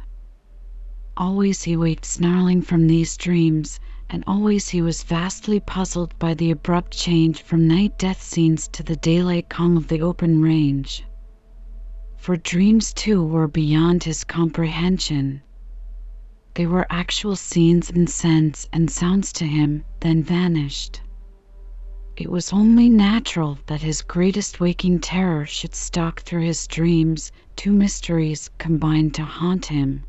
Always 1.17 1.63
he 1.63 1.75
waked 1.75 2.05
snarling 2.05 2.61
from 2.61 2.85
these 2.85 3.17
dreams, 3.17 3.79
and 4.09 4.23
always 4.25 4.69
he 4.69 4.81
was 4.81 5.03
vastly 5.03 5.59
puzzled 5.59 6.17
by 6.19 6.33
the 6.33 6.51
abrupt 6.51 6.91
change 6.91 7.41
from 7.41 7.67
night 7.67 7.97
death 7.97 8.21
scenes 8.21 8.67
to 8.69 8.83
the 8.83 8.95
daylight 8.95 9.49
calm 9.49 9.75
of 9.75 9.87
the 9.87 10.01
open 10.01 10.41
range. 10.41 11.03
For 12.15 12.37
dreams, 12.37 12.93
too, 12.93 13.23
were 13.23 13.47
beyond 13.47 14.03
his 14.03 14.23
comprehension. 14.23 15.41
They 16.53 16.65
were 16.65 16.87
actual 16.89 17.35
scenes 17.35 17.89
and 17.89 18.09
scents 18.09 18.67
and 18.73 18.89
sounds 18.89 19.31
to 19.33 19.45
him, 19.45 19.83
then 19.99 20.23
vanished. 20.23 21.01
It 22.15 22.31
was 22.31 22.51
only 22.51 22.89
natural 22.89 23.59
that 23.67 23.83
his 23.83 24.01
greatest 24.01 24.59
waking 24.59 24.99
terror 25.01 25.45
should 25.45 25.75
stalk 25.75 26.21
through 26.21 26.45
his 26.45 26.65
dreams, 26.65 27.31
two 27.55 27.71
mysteries 27.71 28.49
combined 28.57 29.13
to 29.13 29.23
haunt 29.23 29.67
him. 29.67 30.03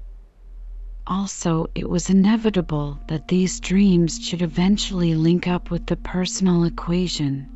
Also, 1.11 1.67
it 1.75 1.89
was 1.89 2.11
inevitable 2.11 3.01
that 3.07 3.29
these 3.29 3.61
dreams 3.61 4.21
should 4.21 4.43
eventually 4.43 5.15
link 5.15 5.49
up 5.49 5.71
with 5.71 5.87
the 5.87 5.97
personal 5.97 6.65
equation. 6.65 7.49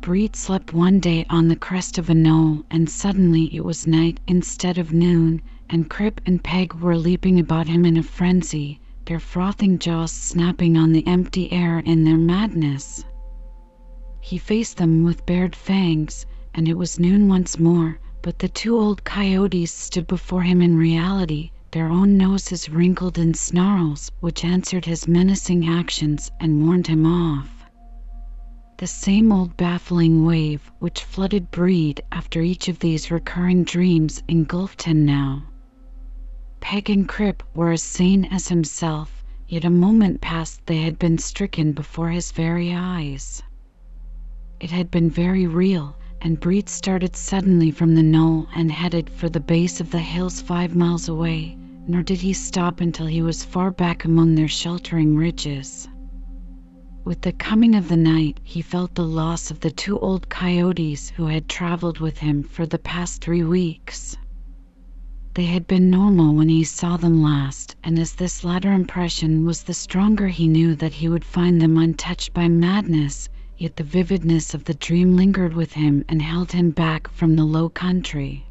Breed 0.00 0.34
slept 0.34 0.72
one 0.72 0.98
day 0.98 1.26
on 1.28 1.48
the 1.48 1.56
crest 1.56 1.98
of 1.98 2.08
a 2.08 2.14
knoll, 2.14 2.64
and 2.70 2.88
suddenly 2.88 3.54
it 3.54 3.62
was 3.62 3.86
night 3.86 4.18
instead 4.26 4.78
of 4.78 4.94
noon, 4.94 5.42
and 5.68 5.90
Crip 5.90 6.22
and 6.24 6.42
Peg 6.42 6.72
were 6.72 6.96
leaping 6.96 7.38
about 7.38 7.68
him 7.68 7.84
in 7.84 7.98
a 7.98 8.02
frenzy, 8.02 8.80
their 9.04 9.20
frothing 9.20 9.78
jaws 9.78 10.10
snapping 10.10 10.74
on 10.78 10.92
the 10.92 11.06
empty 11.06 11.52
air 11.52 11.80
in 11.80 12.02
their 12.04 12.16
madness. 12.16 13.04
He 14.22 14.38
faced 14.38 14.78
them 14.78 15.04
with 15.04 15.26
bared 15.26 15.54
fangs, 15.54 16.24
and 16.54 16.66
it 16.66 16.78
was 16.78 16.98
noon 16.98 17.28
once 17.28 17.58
more, 17.58 18.00
but 18.22 18.38
the 18.38 18.48
two 18.48 18.74
old 18.74 19.04
coyotes 19.04 19.70
stood 19.70 20.06
before 20.06 20.44
him 20.44 20.62
in 20.62 20.78
reality 20.78 21.50
their 21.70 21.88
own 21.88 22.16
noses 22.16 22.70
wrinkled 22.70 23.18
in 23.18 23.34
snarls 23.34 24.10
which 24.20 24.44
answered 24.44 24.84
his 24.86 25.06
menacing 25.06 25.68
actions 25.68 26.30
and 26.40 26.64
warned 26.66 26.86
him 26.86 27.04
off. 27.04 27.66
The 28.78 28.86
same 28.86 29.32
old 29.32 29.56
baffling 29.56 30.24
wave 30.24 30.70
which 30.78 31.04
flooded 31.04 31.50
Breed 31.50 32.00
after 32.10 32.40
each 32.40 32.68
of 32.68 32.78
these 32.78 33.10
recurring 33.10 33.64
dreams 33.64 34.22
engulfed 34.28 34.82
him 34.84 35.04
now. 35.04 35.42
Peg 36.60 36.88
and 36.88 37.08
Crip 37.08 37.42
were 37.54 37.72
as 37.72 37.82
sane 37.82 38.24
as 38.26 38.48
himself, 38.48 39.24
yet 39.48 39.64
a 39.64 39.70
moment 39.70 40.20
past 40.20 40.64
they 40.66 40.82
had 40.82 40.98
been 40.98 41.18
stricken 41.18 41.72
before 41.72 42.10
his 42.10 42.32
very 42.32 42.72
eyes. 42.72 43.42
It 44.60 44.70
had 44.70 44.90
been 44.90 45.10
very 45.10 45.46
real, 45.46 45.96
and 46.20 46.40
Breed 46.40 46.68
started 46.68 47.14
suddenly 47.14 47.70
from 47.70 47.94
the 47.94 48.02
knoll 48.02 48.48
and 48.52 48.72
headed 48.72 49.08
for 49.08 49.28
the 49.28 49.38
base 49.38 49.80
of 49.80 49.92
the 49.92 50.00
hills 50.00 50.40
five 50.40 50.74
miles 50.74 51.08
away, 51.08 51.56
nor 51.86 52.02
did 52.02 52.18
he 52.20 52.32
stop 52.32 52.80
until 52.80 53.06
he 53.06 53.22
was 53.22 53.44
far 53.44 53.70
back 53.70 54.04
among 54.04 54.34
their 54.34 54.48
sheltering 54.48 55.14
ridges. 55.16 55.88
With 57.04 57.20
the 57.20 57.30
coming 57.30 57.76
of 57.76 57.86
the 57.88 57.96
night, 57.96 58.40
he 58.42 58.62
felt 58.62 58.96
the 58.96 59.06
loss 59.06 59.52
of 59.52 59.60
the 59.60 59.70
two 59.70 59.96
old 60.00 60.28
coyotes 60.28 61.10
who 61.10 61.26
had 61.26 61.48
traveled 61.48 62.00
with 62.00 62.18
him 62.18 62.42
for 62.42 62.66
the 62.66 62.80
past 62.80 63.22
three 63.22 63.44
weeks. 63.44 64.16
They 65.34 65.44
had 65.44 65.68
been 65.68 65.88
normal 65.88 66.34
when 66.34 66.48
he 66.48 66.64
saw 66.64 66.96
them 66.96 67.22
last, 67.22 67.76
and 67.84 67.96
as 67.96 68.14
this 68.14 68.42
latter 68.42 68.72
impression 68.72 69.44
was 69.46 69.62
the 69.62 69.72
stronger 69.74 70.26
he 70.26 70.48
knew 70.48 70.74
that 70.74 70.94
he 70.94 71.08
would 71.08 71.24
find 71.24 71.60
them 71.62 71.78
untouched 71.78 72.34
by 72.34 72.48
madness 72.48 73.28
Yet 73.60 73.74
the 73.74 73.82
vividness 73.82 74.54
of 74.54 74.66
the 74.66 74.74
dream 74.74 75.16
lingered 75.16 75.52
with 75.52 75.72
him 75.72 76.04
and 76.08 76.22
held 76.22 76.52
him 76.52 76.70
back 76.70 77.08
from 77.10 77.34
the 77.34 77.44
low 77.44 77.68
country. 77.68 78.46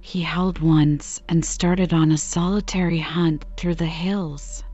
He 0.00 0.22
howled 0.22 0.60
once 0.60 1.20
and 1.28 1.44
started 1.44 1.92
on 1.92 2.10
a 2.10 2.16
solitary 2.16 3.00
hunt 3.00 3.44
through 3.58 3.74
the 3.74 3.84
hills. 3.84 4.64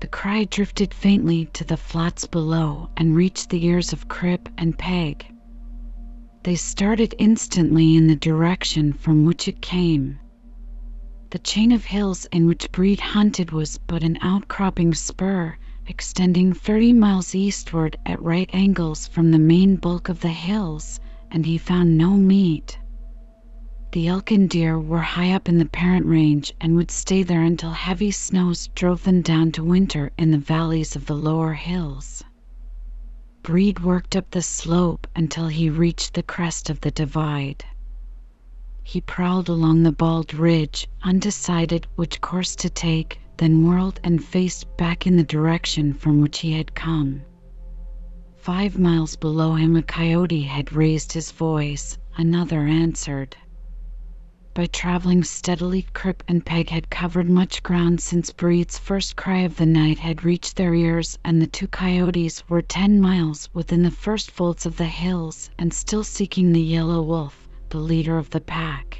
The 0.00 0.06
cry 0.06 0.44
drifted 0.44 0.94
faintly 0.94 1.46
to 1.46 1.64
the 1.64 1.76
flats 1.76 2.24
below 2.24 2.90
and 2.96 3.16
reached 3.16 3.50
the 3.50 3.64
ears 3.66 3.92
of 3.92 4.06
Crip 4.06 4.48
and 4.56 4.78
Peg. 4.78 5.26
They 6.44 6.54
started 6.54 7.16
instantly 7.18 7.96
in 7.96 8.06
the 8.06 8.14
direction 8.14 8.92
from 8.92 9.24
which 9.24 9.48
it 9.48 9.60
came. 9.60 10.20
The 11.30 11.40
chain 11.40 11.72
of 11.72 11.86
hills 11.86 12.26
in 12.26 12.46
which 12.46 12.70
Breed 12.70 13.00
hunted 13.00 13.50
was 13.50 13.78
but 13.78 14.04
an 14.04 14.16
outcropping 14.22 14.94
spur 14.94 15.56
extending 15.88 16.52
thirty 16.52 16.92
miles 16.92 17.34
eastward 17.34 17.96
at 18.06 18.22
right 18.22 18.48
angles 18.52 19.08
from 19.08 19.30
the 19.32 19.38
main 19.38 19.74
bulk 19.74 20.08
of 20.08 20.20
the 20.20 20.28
hills, 20.28 21.00
and 21.30 21.44
he 21.44 21.58
found 21.58 21.98
no 21.98 22.10
meat. 22.10 22.78
The 23.90 24.06
elk 24.06 24.30
and 24.30 24.48
deer 24.48 24.78
were 24.78 25.00
high 25.00 25.32
up 25.32 25.48
in 25.48 25.58
the 25.58 25.66
parent 25.66 26.06
range 26.06 26.52
and 26.60 26.76
would 26.76 26.90
stay 26.90 27.22
there 27.24 27.42
until 27.42 27.72
heavy 27.72 28.10
snows 28.12 28.68
drove 28.76 29.02
them 29.02 29.22
down 29.22 29.50
to 29.52 29.64
winter 29.64 30.12
in 30.16 30.30
the 30.30 30.38
valleys 30.38 30.94
of 30.94 31.06
the 31.06 31.16
lower 31.16 31.54
hills. 31.54 32.22
Breed 33.42 33.80
worked 33.80 34.14
up 34.14 34.30
the 34.30 34.40
slope 34.40 35.06
until 35.16 35.48
he 35.48 35.68
reached 35.68 36.14
the 36.14 36.22
crest 36.22 36.70
of 36.70 36.80
the 36.82 36.92
divide. 36.92 37.64
He 38.84 39.00
prowled 39.00 39.48
along 39.48 39.82
the 39.82 39.92
bald 39.92 40.32
ridge, 40.32 40.88
undecided 41.02 41.86
which 41.96 42.20
course 42.20 42.54
to 42.56 42.70
take, 42.70 43.18
then 43.42 43.66
whirled 43.66 43.98
and 44.04 44.22
faced 44.22 44.64
back 44.76 45.04
in 45.04 45.16
the 45.16 45.24
direction 45.24 45.92
from 45.92 46.20
which 46.20 46.38
he 46.38 46.52
had 46.52 46.72
come. 46.76 47.20
Five 48.36 48.78
miles 48.78 49.16
below 49.16 49.54
him, 49.56 49.74
a 49.74 49.82
coyote 49.82 50.42
had 50.42 50.72
raised 50.72 51.12
his 51.12 51.32
voice. 51.32 51.98
Another 52.16 52.60
answered. 52.68 53.36
By 54.54 54.66
traveling 54.66 55.24
steadily, 55.24 55.86
Crip 55.92 56.22
and 56.28 56.46
Peg 56.46 56.68
had 56.68 56.88
covered 56.88 57.28
much 57.28 57.64
ground 57.64 58.00
since 58.00 58.30
Breed's 58.30 58.78
first 58.78 59.16
cry 59.16 59.38
of 59.38 59.56
the 59.56 59.66
night 59.66 59.98
had 59.98 60.22
reached 60.22 60.54
their 60.54 60.72
ears, 60.72 61.18
and 61.24 61.42
the 61.42 61.48
two 61.48 61.66
coyotes 61.66 62.48
were 62.48 62.62
ten 62.62 63.00
miles 63.00 63.48
within 63.52 63.82
the 63.82 63.90
first 63.90 64.30
folds 64.30 64.66
of 64.66 64.76
the 64.76 64.84
hills 64.84 65.50
and 65.58 65.74
still 65.74 66.04
seeking 66.04 66.52
the 66.52 66.62
yellow 66.62 67.02
wolf, 67.02 67.48
the 67.70 67.80
leader 67.80 68.18
of 68.18 68.30
the 68.30 68.40
pack. 68.40 68.98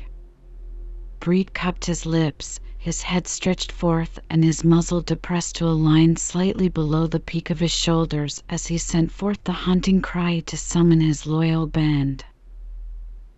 Breed 1.21 1.55
cupped 1.55 1.85
his 1.85 2.05
lips, 2.05 2.59
his 2.85 3.01
head 3.03 3.29
stretched 3.29 3.71
forth, 3.71 4.19
and 4.29 4.43
his 4.43 4.65
muzzle 4.65 5.01
depressed 5.01 5.55
to 5.55 5.65
a 5.65 5.71
line 5.71 6.17
slightly 6.17 6.69
below 6.69 7.07
the 7.07 7.21
peak 7.21 7.49
of 7.49 7.61
his 7.61 7.71
shoulders 7.71 8.43
as 8.49 8.67
he 8.67 8.77
sent 8.77 9.09
forth 9.13 9.39
the 9.45 9.53
hunting 9.53 10.03
cry 10.03 10.41
to 10.41 10.57
summon 10.57 11.01
his 11.01 11.25
loyal 11.25 11.65
band. 11.69 12.25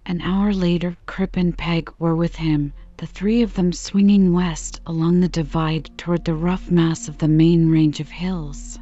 An 0.06 0.22
hour 0.22 0.54
later, 0.54 0.96
Crip 1.04 1.36
and 1.36 1.54
Peg 1.58 1.92
were 1.98 2.16
with 2.16 2.36
him, 2.36 2.72
the 2.96 3.04
three 3.06 3.42
of 3.42 3.52
them 3.52 3.70
swinging 3.74 4.32
west 4.32 4.80
along 4.86 5.20
the 5.20 5.28
divide 5.28 5.90
toward 5.98 6.24
the 6.24 6.32
rough 6.34 6.70
mass 6.70 7.06
of 7.06 7.18
the 7.18 7.28
main 7.28 7.68
range 7.68 8.00
of 8.00 8.08
hills. 8.08 8.78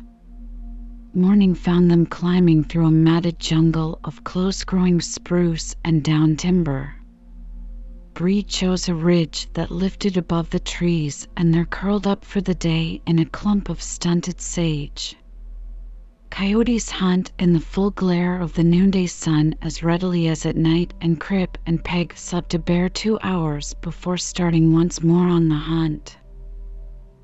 Morning 1.13 1.57
found 1.57 1.91
them 1.91 2.07
climbing 2.07 2.63
through 2.63 2.87
a 2.87 2.91
matted 2.93 3.41
jungle 3.41 3.99
of 4.05 4.23
close 4.23 4.63
growing 4.63 5.01
spruce 5.01 5.75
and 5.85 6.05
down 6.05 6.37
timber. 6.37 6.95
Breed 8.15 8.47
chose 8.47 8.91
a 8.91 8.95
ridge 8.95 9.49
that 9.55 9.71
lifted 9.71 10.19
above 10.19 10.51
the 10.51 10.61
trees, 10.61 11.27
and 11.35 11.55
there 11.55 11.65
curled 11.65 12.07
up 12.07 12.27
for 12.27 12.43
the 12.43 12.55
day 12.55 13.01
in 13.07 13.19
a 13.19 13.25
clump 13.25 13.71
of 13.71 13.81
stunted 13.81 14.39
sage. 14.39 15.17
Coyotes 16.29 16.91
hunt 16.91 17.33
in 17.39 17.55
the 17.55 17.59
full 17.61 17.91
glare 17.91 18.39
of 18.39 18.53
the 18.53 18.65
noonday 18.65 19.07
sun 19.07 19.55
as 19.63 19.83
readily 19.83 20.29
as 20.29 20.45
at 20.45 20.57
night, 20.57 20.93
and 21.01 21.19
Crip 21.21 21.57
and 21.65 21.83
Peg 21.83 22.13
slept 22.15 22.53
a 22.53 22.59
bare 22.59 22.91
two 22.91 23.19
hours 23.23 23.73
before 23.81 24.19
starting 24.19 24.75
once 24.75 25.03
more 25.03 25.27
on 25.29 25.49
the 25.49 25.55
hunt. 25.57 26.19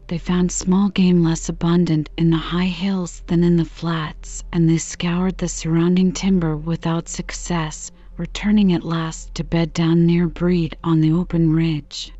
They 0.06 0.16
found 0.16 0.50
small 0.50 0.88
game 0.88 1.22
less 1.22 1.50
abundant 1.50 2.08
in 2.16 2.30
the 2.30 2.38
high 2.38 2.64
hills 2.64 3.22
than 3.26 3.44
in 3.44 3.58
the 3.58 3.66
flats, 3.66 4.42
and 4.54 4.66
they 4.66 4.78
scoured 4.78 5.36
the 5.36 5.48
surrounding 5.48 6.12
timber 6.12 6.56
without 6.56 7.10
success, 7.10 7.92
returning 8.18 8.72
at 8.72 8.82
last 8.84 9.32
to 9.32 9.44
bed 9.44 9.72
down 9.72 10.04
near 10.04 10.26
Breed 10.26 10.76
on 10.82 11.00
the 11.00 11.12
open 11.12 11.52
ridge. 11.52 12.12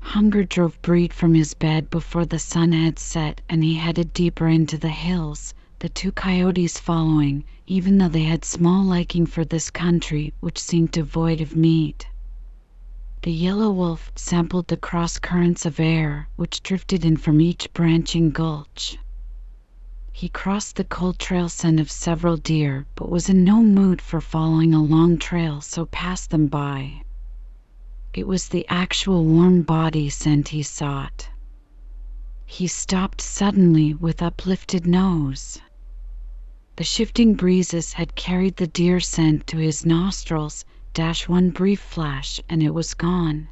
Hunger 0.00 0.44
drove 0.44 0.80
Breed 0.82 1.14
from 1.14 1.32
his 1.32 1.54
bed 1.54 1.88
before 1.88 2.26
the 2.26 2.38
sun 2.38 2.72
had 2.72 2.98
set, 2.98 3.40
and 3.48 3.64
he 3.64 3.74
headed 3.74 4.12
deeper 4.12 4.48
into 4.48 4.76
the 4.76 4.90
hills, 4.90 5.54
the 5.78 5.88
two 5.88 6.12
coyotes 6.12 6.78
following, 6.78 7.42
even 7.66 7.96
though 7.96 8.08
they 8.08 8.24
had 8.24 8.44
small 8.44 8.84
liking 8.84 9.24
for 9.24 9.44
this 9.46 9.70
country, 9.70 10.34
which 10.40 10.58
seemed 10.58 10.90
devoid 10.90 11.40
of 11.40 11.56
meat. 11.56 12.06
The 13.22 13.32
yellow 13.32 13.70
wolf 13.70 14.12
sampled 14.14 14.68
the 14.68 14.76
cross 14.76 15.18
currents 15.18 15.64
of 15.64 15.80
air 15.80 16.28
which 16.36 16.62
drifted 16.62 17.04
in 17.04 17.16
from 17.16 17.40
each 17.40 17.72
branching 17.72 18.30
gulch. 18.30 18.98
He 20.14 20.28
crossed 20.28 20.76
the 20.76 20.84
cold 20.84 21.18
trail 21.18 21.48
scent 21.48 21.80
of 21.80 21.90
several 21.90 22.36
deer, 22.36 22.84
but 22.96 23.08
was 23.08 23.30
in 23.30 23.44
no 23.44 23.62
mood 23.62 24.02
for 24.02 24.20
following 24.20 24.74
a 24.74 24.82
long 24.82 25.16
trail, 25.16 25.62
so 25.62 25.86
passed 25.86 26.28
them 26.28 26.48
by. 26.48 27.00
It 28.12 28.26
was 28.26 28.50
the 28.50 28.68
actual 28.68 29.24
warm 29.24 29.62
body 29.62 30.10
scent 30.10 30.48
he 30.48 30.62
sought. 30.62 31.30
He 32.44 32.66
stopped 32.66 33.22
suddenly 33.22 33.94
with 33.94 34.20
uplifted 34.20 34.86
nose. 34.86 35.62
The 36.76 36.84
shifting 36.84 37.32
breezes 37.32 37.94
had 37.94 38.14
carried 38.14 38.56
the 38.56 38.66
deer 38.66 39.00
scent 39.00 39.46
to 39.46 39.56
his 39.56 39.86
nostrils, 39.86 40.66
dash 40.92 41.26
one 41.26 41.48
brief 41.48 41.80
flash, 41.80 42.38
and 42.50 42.62
it 42.62 42.74
was 42.74 42.92
gone. 42.92 43.48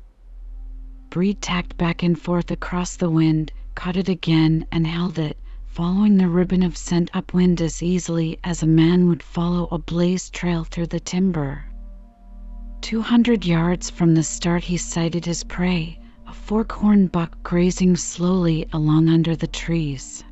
Breed 1.09 1.41
tacked 1.41 1.79
back 1.79 2.03
and 2.03 2.21
forth 2.21 2.51
across 2.51 2.97
the 2.97 3.09
wind, 3.09 3.51
caught 3.75 3.97
it 3.97 4.11
again, 4.11 4.67
and 4.71 4.87
held 4.87 5.19
it 5.19 5.39
following 5.71 6.17
the 6.17 6.29
ribbon 6.29 6.65
of 6.65 6.77
scent 6.77 7.09
upwind 7.15 7.61
as 7.61 7.81
easily 7.81 8.37
as 8.43 8.61
a 8.61 8.67
man 8.67 9.07
would 9.07 9.23
follow 9.23 9.69
a 9.71 9.79
blazed 9.79 10.35
trail 10.35 10.65
through 10.65 10.87
the 10.89 10.99
timber. 10.99 11.65
Two 12.81 13.01
hundred 13.01 13.47
yards 13.47 13.89
from 13.89 14.13
the 14.15 14.23
start, 14.23 14.65
he 14.65 14.77
sighted 14.77 15.25
his 15.25 15.45
prey, 15.45 15.97
a 16.27 16.33
fork-horn 16.33 17.07
buck 17.07 17.41
grazing 17.45 17.95
slowly 17.95 18.67
along 18.73 19.09
under 19.09 19.37
the 19.37 19.47
trees. 19.47 20.25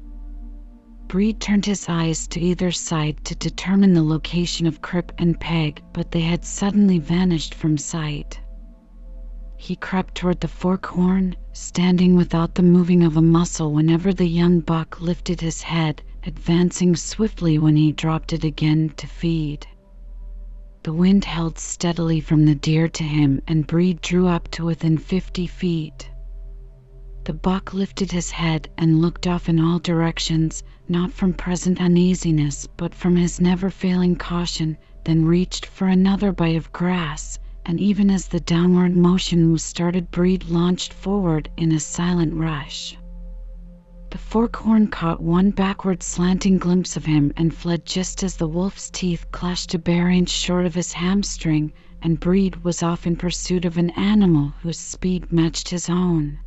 Breed 1.07 1.41
turned 1.41 1.65
his 1.67 1.89
eyes 1.89 2.27
to 2.29 2.41
either 2.41 2.73
side 2.73 3.25
to 3.25 3.37
determine 3.37 3.93
the 3.95 4.03
location 4.03 4.67
of 4.67 4.83
Crip 4.83 5.13
and 5.19 5.39
Peg, 5.39 5.81
but 5.93 6.11
they 6.11 6.21
had 6.23 6.45
suddenly 6.45 6.99
vanished 6.99 7.55
from 7.55 7.79
sight. 7.79 8.41
He 9.61 9.75
crept 9.75 10.15
toward 10.15 10.39
the 10.39 10.47
fork 10.47 10.87
horn, 10.87 11.35
standing 11.53 12.15
without 12.15 12.55
the 12.55 12.63
moving 12.63 13.03
of 13.03 13.17
a 13.17 13.21
muscle 13.21 13.73
whenever 13.73 14.13
the 14.15 14.29
young 14.29 14.61
buck 14.61 15.01
lifted 15.01 15.41
his 15.41 15.63
head, 15.63 16.01
advancing 16.25 16.95
swiftly 16.95 17.59
when 17.59 17.75
he 17.75 17.91
dropped 17.91 18.33
it 18.33 18.45
again 18.45 18.93
to 18.99 19.09
feed. 19.09 19.67
The 20.85 20.93
wind 20.93 21.25
held 21.25 21.59
steadily 21.59 22.21
from 22.21 22.45
the 22.45 22.55
deer 22.55 22.87
to 22.91 23.03
him, 23.03 23.43
and 23.49 23.67
Breed 23.67 24.01
drew 24.01 24.29
up 24.29 24.49
to 24.53 24.65
within 24.65 24.97
fifty 24.97 25.49
feet. 25.49 26.09
The 27.25 27.35
buck 27.35 27.75
lifted 27.75 28.13
his 28.13 28.31
head 28.31 28.69
and 28.79 29.03
looked 29.03 29.27
off 29.27 29.49
in 29.49 29.59
all 29.59 29.81
directions, 29.81 30.63
not 30.89 31.11
from 31.13 31.33
present 31.35 31.81
uneasiness, 31.81 32.69
but 32.77 32.95
from 32.95 33.17
his 33.17 33.41
never 33.41 33.71
failing 33.71 34.15
caution, 34.15 34.77
then 35.03 35.25
reached 35.25 35.67
for 35.67 35.89
another 35.89 36.31
bite 36.31 36.55
of 36.55 36.71
grass 36.73 37.41
and 37.71 37.79
even 37.81 38.11
as 38.11 38.29
the 38.29 38.41
downward 38.41 38.97
motion 38.97 39.53
was 39.53 39.63
started, 39.63 40.11
Breed 40.11 40.49
launched 40.49 40.91
forward 40.91 41.51
in 41.59 41.71
a 41.71 41.79
silent 41.79 42.33
rush. 42.33 42.97
The 44.09 44.17
forkhorn 44.17 44.87
caught 44.91 45.23
one 45.23 45.51
backward 45.51 46.03
slanting 46.03 46.57
glimpse 46.57 46.97
of 46.97 47.05
him 47.05 47.31
and 47.37 47.53
fled 47.53 47.85
just 47.85 48.23
as 48.23 48.39
the 48.39 48.49
wolf's 48.49 48.89
teeth 48.89 49.31
clashed 49.33 49.75
a 49.75 49.79
bare 49.79 50.09
inch 50.09 50.31
short 50.31 50.65
of 50.65 50.75
his 50.75 50.95
hamstring, 50.95 51.75
and 52.01 52.19
Breed 52.19 52.65
was 52.65 52.83
off 52.83 53.07
in 53.07 53.17
pursuit 53.17 53.67
of 53.67 53.77
an 53.77 53.91
animal 53.91 54.55
whose 54.63 54.79
speed 54.79 55.31
matched 55.31 55.69
his 55.69 55.91
own. 55.91 56.39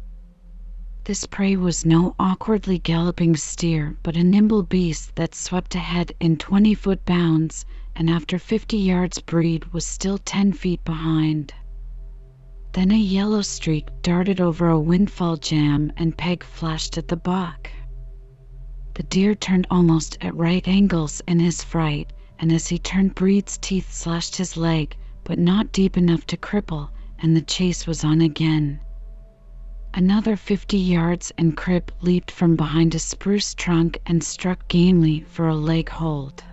This 1.04 1.28
prey 1.28 1.56
was 1.56 1.86
no 1.86 2.16
awkwardly 2.18 2.80
galloping 2.80 3.36
steer, 3.36 3.96
but 4.02 4.18
a 4.18 4.24
nimble 4.24 4.64
beast 4.64 5.16
that 5.18 5.36
swept 5.36 5.76
ahead 5.76 6.14
in 6.20 6.38
twenty 6.38 6.74
foot 6.74 7.06
bounds 7.06 7.64
and 7.96 8.10
after 8.10 8.40
fifty 8.40 8.78
yards 8.78 9.20
Breed 9.20 9.66
was 9.74 9.86
still 9.86 10.18
ten 10.18 10.54
feet 10.54 10.84
behind. 10.86 11.54
Then 12.74 12.92
a 12.92 12.98
yellow 12.98 13.42
streak 13.42 13.88
darted 14.02 14.40
over 14.40 14.70
a 14.70 14.80
windfall 14.80 15.38
jam 15.38 15.92
and 15.98 16.18
Peg 16.18 16.44
flashed 16.44 16.98
at 16.98 17.08
the 17.08 17.18
buck. 17.18 17.70
The 18.94 19.04
deer 19.04 19.36
turned 19.36 19.68
almost 19.70 20.18
at 20.22 20.36
right 20.36 20.68
angles 20.68 21.22
in 21.28 21.40
his 21.40 21.64
fright, 21.64 22.12
and 22.40 22.52
as 22.52 22.68
he 22.68 22.80
turned 22.80 23.16
Breed's 23.16 23.58
teeth 23.58 23.92
slashed 23.92 24.36
his 24.36 24.58
leg, 24.58 24.96
but 25.24 25.40
not 25.40 25.72
deep 25.72 25.98
enough 25.98 26.26
to 26.28 26.38
cripple, 26.38 26.90
and 27.20 27.36
the 27.36 27.42
chase 27.42 27.86
was 27.86 28.04
on 28.04 28.22
again. 28.22 28.80
Another 29.94 30.38
fifty 30.38 30.78
yards 30.78 31.32
and 31.38 31.58
Crip 31.58 31.92
leaped 32.02 32.32
from 32.32 32.56
behind 32.56 32.96
a 32.96 33.00
spruce 33.00 33.54
trunk 33.54 34.00
and 34.06 34.24
struck 34.24 34.68
gamely 34.70 35.20
for 35.22 35.50
a 35.50 35.56
leg 35.56 35.90
hold. 35.90 36.44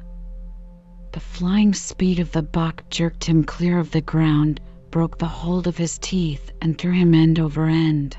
The 1.18 1.24
flying 1.24 1.74
speed 1.74 2.20
of 2.20 2.30
the 2.30 2.44
buck 2.44 2.84
jerked 2.90 3.24
him 3.24 3.42
clear 3.42 3.80
of 3.80 3.90
the 3.90 4.00
ground, 4.00 4.60
broke 4.92 5.18
the 5.18 5.26
hold 5.26 5.66
of 5.66 5.76
his 5.76 5.98
teeth, 5.98 6.52
and 6.62 6.78
threw 6.78 6.92
him 6.92 7.12
end 7.12 7.40
over 7.40 7.66
end. 7.66 8.16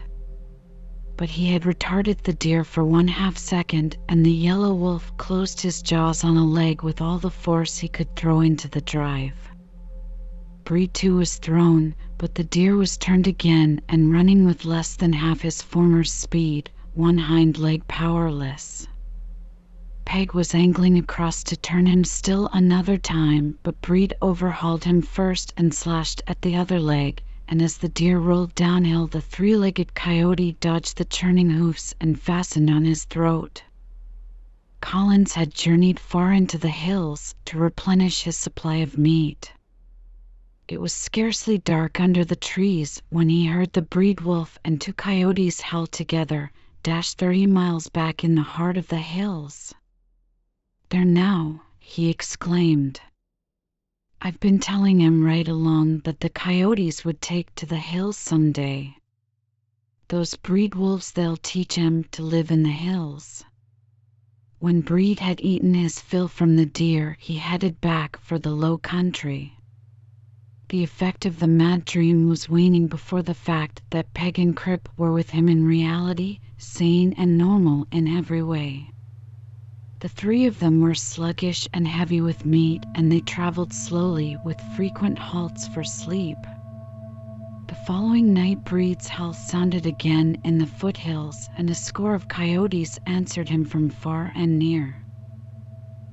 But 1.16 1.30
he 1.30 1.54
had 1.54 1.62
retarded 1.62 2.24
the 2.24 2.34
deer 2.34 2.66
for 2.66 2.84
one 2.84 3.08
half 3.08 3.38
second, 3.38 3.96
and 4.10 4.26
the 4.26 4.34
yellow 4.34 4.74
wolf 4.76 5.16
closed 5.16 5.62
his 5.62 5.82
jaws 5.82 6.26
on 6.26 6.36
a 6.36 6.44
leg 6.46 6.84
with 6.84 7.00
all 7.00 7.20
the 7.20 7.30
force 7.32 7.78
he 7.78 7.88
could 7.88 8.18
throw 8.18 8.42
into 8.42 8.68
the 8.68 8.82
drive. 8.82 9.50
Breed 10.66 10.94
too 10.94 11.16
was 11.16 11.38
thrown, 11.38 11.96
but 12.18 12.36
the 12.36 12.44
deer 12.44 12.76
was 12.76 12.98
turned 12.98 13.28
again 13.28 13.80
and 13.88 14.12
running 14.12 14.44
with 14.44 14.66
less 14.66 14.98
than 14.98 15.14
half 15.14 15.40
his 15.40 15.62
former 15.62 16.04
speed, 16.04 16.70
one 16.96 17.18
hind 17.18 17.58
leg 17.58 17.88
powerless. 17.88 18.90
Peg 20.12 20.34
was 20.34 20.56
angling 20.56 20.98
across 20.98 21.44
to 21.44 21.56
turn 21.56 21.86
him 21.86 22.04
still 22.04 22.50
another 22.52 22.98
time, 22.98 23.60
but 23.62 23.80
Breed 23.80 24.16
overhauled 24.24 24.84
him 24.84 25.04
first 25.04 25.54
and 25.56 25.72
slashed 25.72 26.24
at 26.26 26.42
the 26.42 26.56
other 26.56 26.80
leg, 26.80 27.22
and 27.48 27.62
as 27.62 27.78
the 27.78 27.90
deer 27.90 28.18
rolled 28.18 28.56
downhill, 28.56 29.06
the 29.06 29.22
three 29.22 29.56
legged 29.56 29.94
coyote 29.94 30.54
dodged 30.60 30.98
the 30.98 31.06
churning 31.06 31.52
hoofs 31.52 31.94
and 32.02 32.20
fastened 32.20 32.72
on 32.72 32.86
his 32.86 33.04
throat. 33.06 33.64
Collins 34.82 35.36
had 35.36 35.54
journeyed 35.54 36.00
far 36.00 36.34
into 36.34 36.58
the 36.58 36.70
hills 36.72 37.36
to 37.46 37.60
replenish 37.60 38.24
his 38.24 38.36
supply 38.36 38.78
of 38.78 38.98
meat. 38.98 39.54
It 40.68 40.82
was 40.82 40.92
scarcely 40.92 41.60
dark 41.60 42.00
under 42.00 42.26
the 42.26 42.36
trees 42.36 43.00
when 43.10 43.30
he 43.30 43.46
heard 43.46 43.74
the 43.74 43.84
breed 43.84 44.22
wolf 44.22 44.58
and 44.66 44.82
two 44.82 44.94
coyotes 44.94 45.62
howl 45.62 45.86
together, 45.86 46.52
dash 46.82 47.14
thirty 47.14 47.46
miles 47.46 47.90
back 47.90 48.24
in 48.24 48.34
the 48.34 48.42
heart 48.42 48.76
of 48.76 48.88
the 48.88 48.98
hills. 48.98 49.76
There 50.92 51.06
now!" 51.06 51.62
he 51.78 52.10
exclaimed. 52.10 53.00
I've 54.24 54.40
been 54.40 54.58
telling 54.58 55.00
him 55.00 55.24
right 55.24 55.48
along 55.48 56.00
that 56.00 56.22
the 56.22 56.32
coyotes 56.32 57.06
would 57.06 57.22
take 57.22 57.54
to 57.58 57.68
the 57.68 57.78
hills 57.78 58.18
some 58.18 58.52
day. 58.52 58.98
Those 60.08 60.34
breed 60.36 60.74
wolves, 60.74 61.12
they'll 61.12 61.38
teach 61.38 61.76
him 61.76 62.06
to 62.06 62.24
live 62.24 62.50
in 62.50 62.64
the 62.64 62.72
hills. 62.72 63.44
When 64.58 64.82
Breed 64.82 65.20
had 65.20 65.40
eaten 65.42 65.76
his 65.76 66.00
fill 66.02 66.28
from 66.28 66.56
the 66.56 66.66
deer, 66.66 67.18
he 67.20 67.36
headed 67.38 67.80
back 67.82 68.20
for 68.20 68.40
the 68.40 68.50
low 68.56 68.80
country. 68.80 69.54
The 70.70 70.84
effect 70.84 71.24
of 71.24 71.38
the 71.38 71.48
mad 71.48 71.86
dream 71.86 72.28
was 72.28 72.50
waning 72.50 72.88
before 72.88 73.22
the 73.22 73.36
fact 73.36 73.84
that 73.92 74.16
Peg 74.16 74.40
and 74.40 74.58
Crip 74.58 74.90
were 74.98 75.12
with 75.14 75.30
him 75.30 75.50
in 75.50 75.66
reality, 75.68 76.40
sane 76.58 77.14
and 77.14 77.38
normal 77.38 77.86
in 77.92 78.08
every 78.08 78.42
way. 78.42 78.90
The 80.02 80.08
three 80.08 80.46
of 80.46 80.60
them 80.60 80.80
were 80.80 80.96
sluggish 80.96 81.68
and 81.74 81.86
heavy 81.86 82.22
with 82.22 82.46
meat, 82.46 82.86
and 82.96 83.12
they 83.12 83.20
traveled 83.20 83.74
slowly 83.74 84.38
with 84.46 84.62
frequent 84.78 85.20
halts 85.20 85.68
for 85.68 85.84
sleep. 85.84 86.38
The 87.68 87.76
following 87.76 88.34
night, 88.34 88.64
Breed's 88.64 89.10
howl 89.10 89.34
sounded 89.34 89.86
again 89.86 90.38
in 90.46 90.58
the 90.58 90.66
foothills, 90.68 91.50
and 91.58 91.70
a 91.70 91.76
score 91.76 92.14
of 92.16 92.30
coyotes 92.30 92.98
answered 93.06 93.50
him 93.50 93.66
from 93.66 93.90
far 93.90 94.32
and 94.36 94.58
near. 94.58 94.96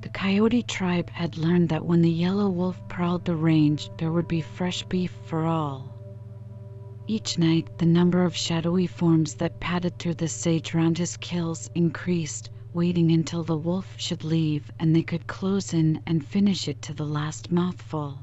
The 0.01 0.09
coyote 0.09 0.63
tribe 0.63 1.09
had 1.11 1.37
learned 1.37 1.69
that 1.69 1.85
when 1.85 2.01
the 2.01 2.11
yellow 2.11 2.49
wolf 2.49 2.85
prowled 2.89 3.23
the 3.23 3.37
range, 3.37 3.89
there 3.99 4.11
would 4.11 4.27
be 4.27 4.41
fresh 4.41 4.83
beef 4.83 5.13
for 5.27 5.45
all. 5.45 5.95
Each 7.07 7.37
night, 7.37 7.69
the 7.77 7.85
number 7.85 8.25
of 8.25 8.35
shadowy 8.35 8.87
forms 8.87 9.35
that 9.35 9.61
padded 9.61 9.97
through 9.97 10.15
the 10.15 10.27
sage 10.27 10.73
round 10.73 10.97
his 10.97 11.15
kills 11.15 11.69
increased, 11.73 12.49
waiting 12.77 13.11
until 13.11 13.41
the 13.43 13.57
wolf 13.57 13.95
should 13.97 14.23
leave 14.23 14.69
and 14.77 14.95
they 14.95 15.01
could 15.01 15.25
close 15.25 15.73
in 15.73 15.99
and 16.05 16.23
finish 16.23 16.67
it 16.67 16.79
to 16.79 16.93
the 16.93 17.03
last 17.03 17.51
mouthful. 17.51 18.15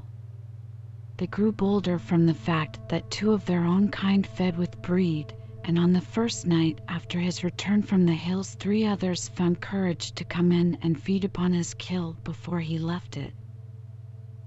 They 1.17 1.27
grew 1.27 1.51
bolder 1.51 1.99
from 1.99 2.25
the 2.25 2.33
fact 2.33 2.79
that 2.87 3.11
two 3.11 3.33
of 3.33 3.45
their 3.45 3.65
own 3.65 3.89
kind 3.89 4.25
fed 4.25 4.57
with 4.57 4.81
breed, 4.81 5.33
and 5.65 5.77
on 5.77 5.91
the 5.91 5.99
first 5.99 6.45
night 6.47 6.79
after 6.87 7.19
his 7.19 7.43
return 7.43 7.81
from 7.83 8.05
the 8.05 8.13
hills, 8.13 8.55
three 8.55 8.85
others 8.85 9.27
found 9.27 9.59
courage 9.59 10.13
to 10.13 10.23
come 10.23 10.53
in 10.53 10.77
and 10.81 11.01
feed 11.01 11.25
upon 11.25 11.51
his 11.51 11.73
kill 11.73 12.15
before 12.23 12.61
he 12.61 12.79
left 12.79 13.17
it. 13.17 13.33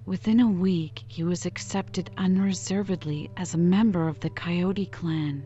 Within 0.06 0.40
a 0.40 0.48
week, 0.48 1.04
he 1.06 1.22
was 1.22 1.44
accepted 1.44 2.10
unreservedly 2.16 3.28
as 3.36 3.52
a 3.52 3.58
member 3.58 4.08
of 4.08 4.18
the 4.20 4.30
Coyote 4.30 4.86
clan. 4.86 5.44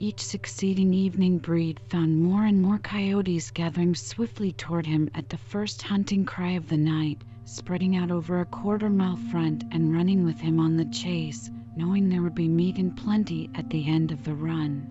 Each 0.00 0.20
succeeding 0.20 0.94
evening, 0.94 1.38
Breed 1.38 1.80
found 1.88 2.22
more 2.22 2.44
and 2.44 2.62
more 2.62 2.78
coyotes 2.78 3.50
gathering 3.50 3.96
swiftly 3.96 4.52
toward 4.52 4.86
him 4.86 5.10
at 5.12 5.28
the 5.28 5.36
first 5.36 5.82
hunting 5.82 6.24
cry 6.24 6.52
of 6.52 6.68
the 6.68 6.76
night, 6.76 7.24
spreading 7.44 7.96
out 7.96 8.12
over 8.12 8.40
a 8.40 8.44
quarter 8.46 8.90
mile 8.90 9.16
front 9.16 9.64
and 9.72 9.92
running 9.92 10.24
with 10.24 10.38
him 10.38 10.60
on 10.60 10.76
the 10.76 10.84
chase, 10.84 11.50
knowing 11.74 12.08
there 12.08 12.22
would 12.22 12.36
be 12.36 12.46
meat 12.46 12.78
in 12.78 12.92
plenty 12.92 13.50
at 13.56 13.70
the 13.70 13.88
end 13.88 14.12
of 14.12 14.22
the 14.22 14.36
run. 14.36 14.86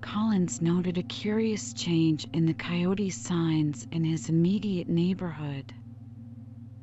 Collins 0.00 0.62
noted 0.62 0.96
a 0.96 1.02
curious 1.02 1.72
change 1.72 2.24
in 2.32 2.46
the 2.46 2.54
coyote 2.54 3.10
signs 3.10 3.88
in 3.90 4.04
his 4.04 4.28
immediate 4.28 4.88
neighborhood. 4.88 5.74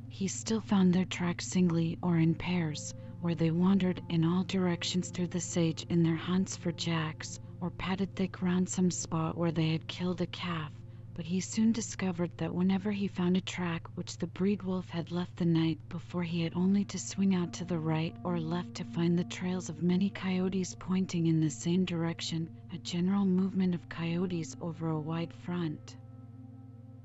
He 0.10 0.28
still 0.28 0.60
found 0.60 0.92
their 0.94 1.06
tracks 1.06 1.48
singly 1.48 1.98
or 2.02 2.18
in 2.18 2.36
pairs, 2.36 2.94
where 3.26 3.34
they 3.34 3.50
wandered 3.50 4.00
in 4.08 4.24
all 4.24 4.44
directions 4.44 5.10
through 5.10 5.26
the 5.26 5.42
sage 5.42 5.84
in 5.90 6.04
their 6.04 6.16
hunts 6.16 6.56
for 6.56 6.72
jacks, 6.74 7.40
or 7.60 7.72
padded 7.72 8.16
thick 8.16 8.40
round 8.40 8.70
some 8.70 8.92
spot 8.92 9.36
where 9.36 9.52
they 9.52 9.70
had 9.70 9.88
killed 9.88 10.22
a 10.22 10.28
calf 10.28 10.72
but 11.16 11.26
he 11.26 11.40
soon 11.42 11.72
discovered 11.72 12.30
that 12.38 12.54
whenever 12.54 12.92
he 12.92 13.08
found 13.08 13.36
a 13.36 13.42
track 13.42 13.82
which 13.96 14.16
the 14.20 14.28
breed 14.28 14.62
wolf 14.62 14.88
had 14.92 15.12
left 15.12 15.36
the 15.38 15.44
night 15.46 15.80
before 15.90 16.22
he 16.22 16.42
had 16.42 16.54
only 16.56 16.86
to 16.86 17.00
swing 17.00 17.34
out 17.34 17.52
to 17.52 17.66
the 17.66 17.80
right 17.80 18.16
or 18.24 18.40
left 18.40 18.76
to 18.76 18.84
find 18.84 19.18
the 19.18 19.24
trails 19.24 19.70
of 19.70 19.82
many 19.82 20.08
coyotes 20.12 20.76
pointing 20.78 21.26
in 21.26 21.40
the 21.40 21.50
same 21.50 21.84
direction, 21.84 22.48
a 22.74 22.78
general 22.78 23.26
movement 23.26 23.74
of 23.74 23.90
coyotes 23.90 24.56
over 24.62 24.90
a 24.90 25.00
wide 25.00 25.34
front. 25.34 25.96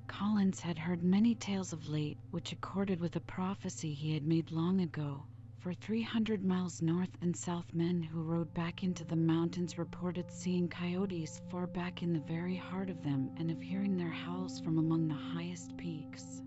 Collins 0.06 0.60
had 0.60 0.76
heard 0.78 1.02
many 1.02 1.34
tales 1.34 1.72
of 1.72 1.88
late 1.88 2.18
which 2.30 2.52
accorded 2.52 3.00
with 3.00 3.16
a 3.16 3.20
prophecy 3.20 3.94
he 3.94 4.12
had 4.12 4.22
made 4.22 4.50
long 4.50 4.82
ago 4.82 5.24
for 5.60 5.74
300 5.74 6.42
miles 6.42 6.80
north 6.80 7.10
and 7.20 7.36
south, 7.36 7.66
men 7.74 8.02
who 8.02 8.22
rode 8.22 8.52
back 8.54 8.82
into 8.82 9.04
the 9.04 9.14
mountains 9.14 9.76
reported 9.76 10.30
seeing 10.30 10.66
coyotes 10.66 11.42
far 11.50 11.66
back 11.66 12.02
in 12.02 12.14
the 12.14 12.20
very 12.20 12.56
heart 12.56 12.88
of 12.88 13.02
them 13.02 13.30
and 13.36 13.50
of 13.50 13.60
hearing 13.60 13.94
their 13.94 14.08
howls 14.08 14.58
from 14.60 14.78
among 14.78 15.06
the 15.06 15.12
highest 15.34 15.76
peaks. 15.76 16.40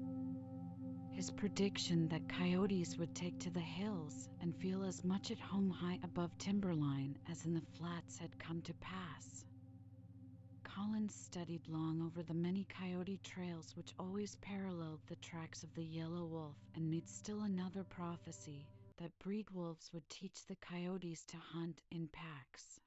His 1.12 1.30
prediction 1.30 2.08
that 2.08 2.28
coyotes 2.28 2.98
would 2.98 3.14
take 3.14 3.38
to 3.42 3.52
the 3.52 3.60
hills 3.60 4.30
and 4.42 4.56
feel 4.56 4.84
as 4.84 5.04
much 5.04 5.30
at 5.30 5.40
home 5.40 5.70
high 5.70 6.00
above 6.04 6.36
timberline 6.40 7.16
as 7.30 7.46
in 7.46 7.54
the 7.54 7.62
flats 7.78 8.18
had 8.18 8.40
come 8.40 8.64
to 8.64 8.74
pass. 8.74 9.46
Collins 10.64 11.14
studied 11.14 11.62
long 11.68 12.02
over 12.02 12.24
the 12.24 12.34
many 12.34 12.66
coyote 12.68 13.20
trails 13.24 13.76
which 13.76 13.94
always 14.00 14.38
paralleled 14.42 15.02
the 15.06 15.18
tracks 15.18 15.62
of 15.62 15.72
the 15.76 15.86
yellow 15.86 16.26
wolf 16.26 16.58
and 16.74 16.90
made 16.90 17.08
still 17.08 17.42
another 17.42 17.84
prophecy 17.84 18.68
that 18.98 19.18
breed 19.20 19.50
wolves 19.52 19.92
would 19.94 20.10
teach 20.10 20.46
the 20.46 20.56
coyotes 20.56 21.24
to 21.26 21.38
hunt 21.38 21.82
in 21.92 22.08
packs. 22.08 22.80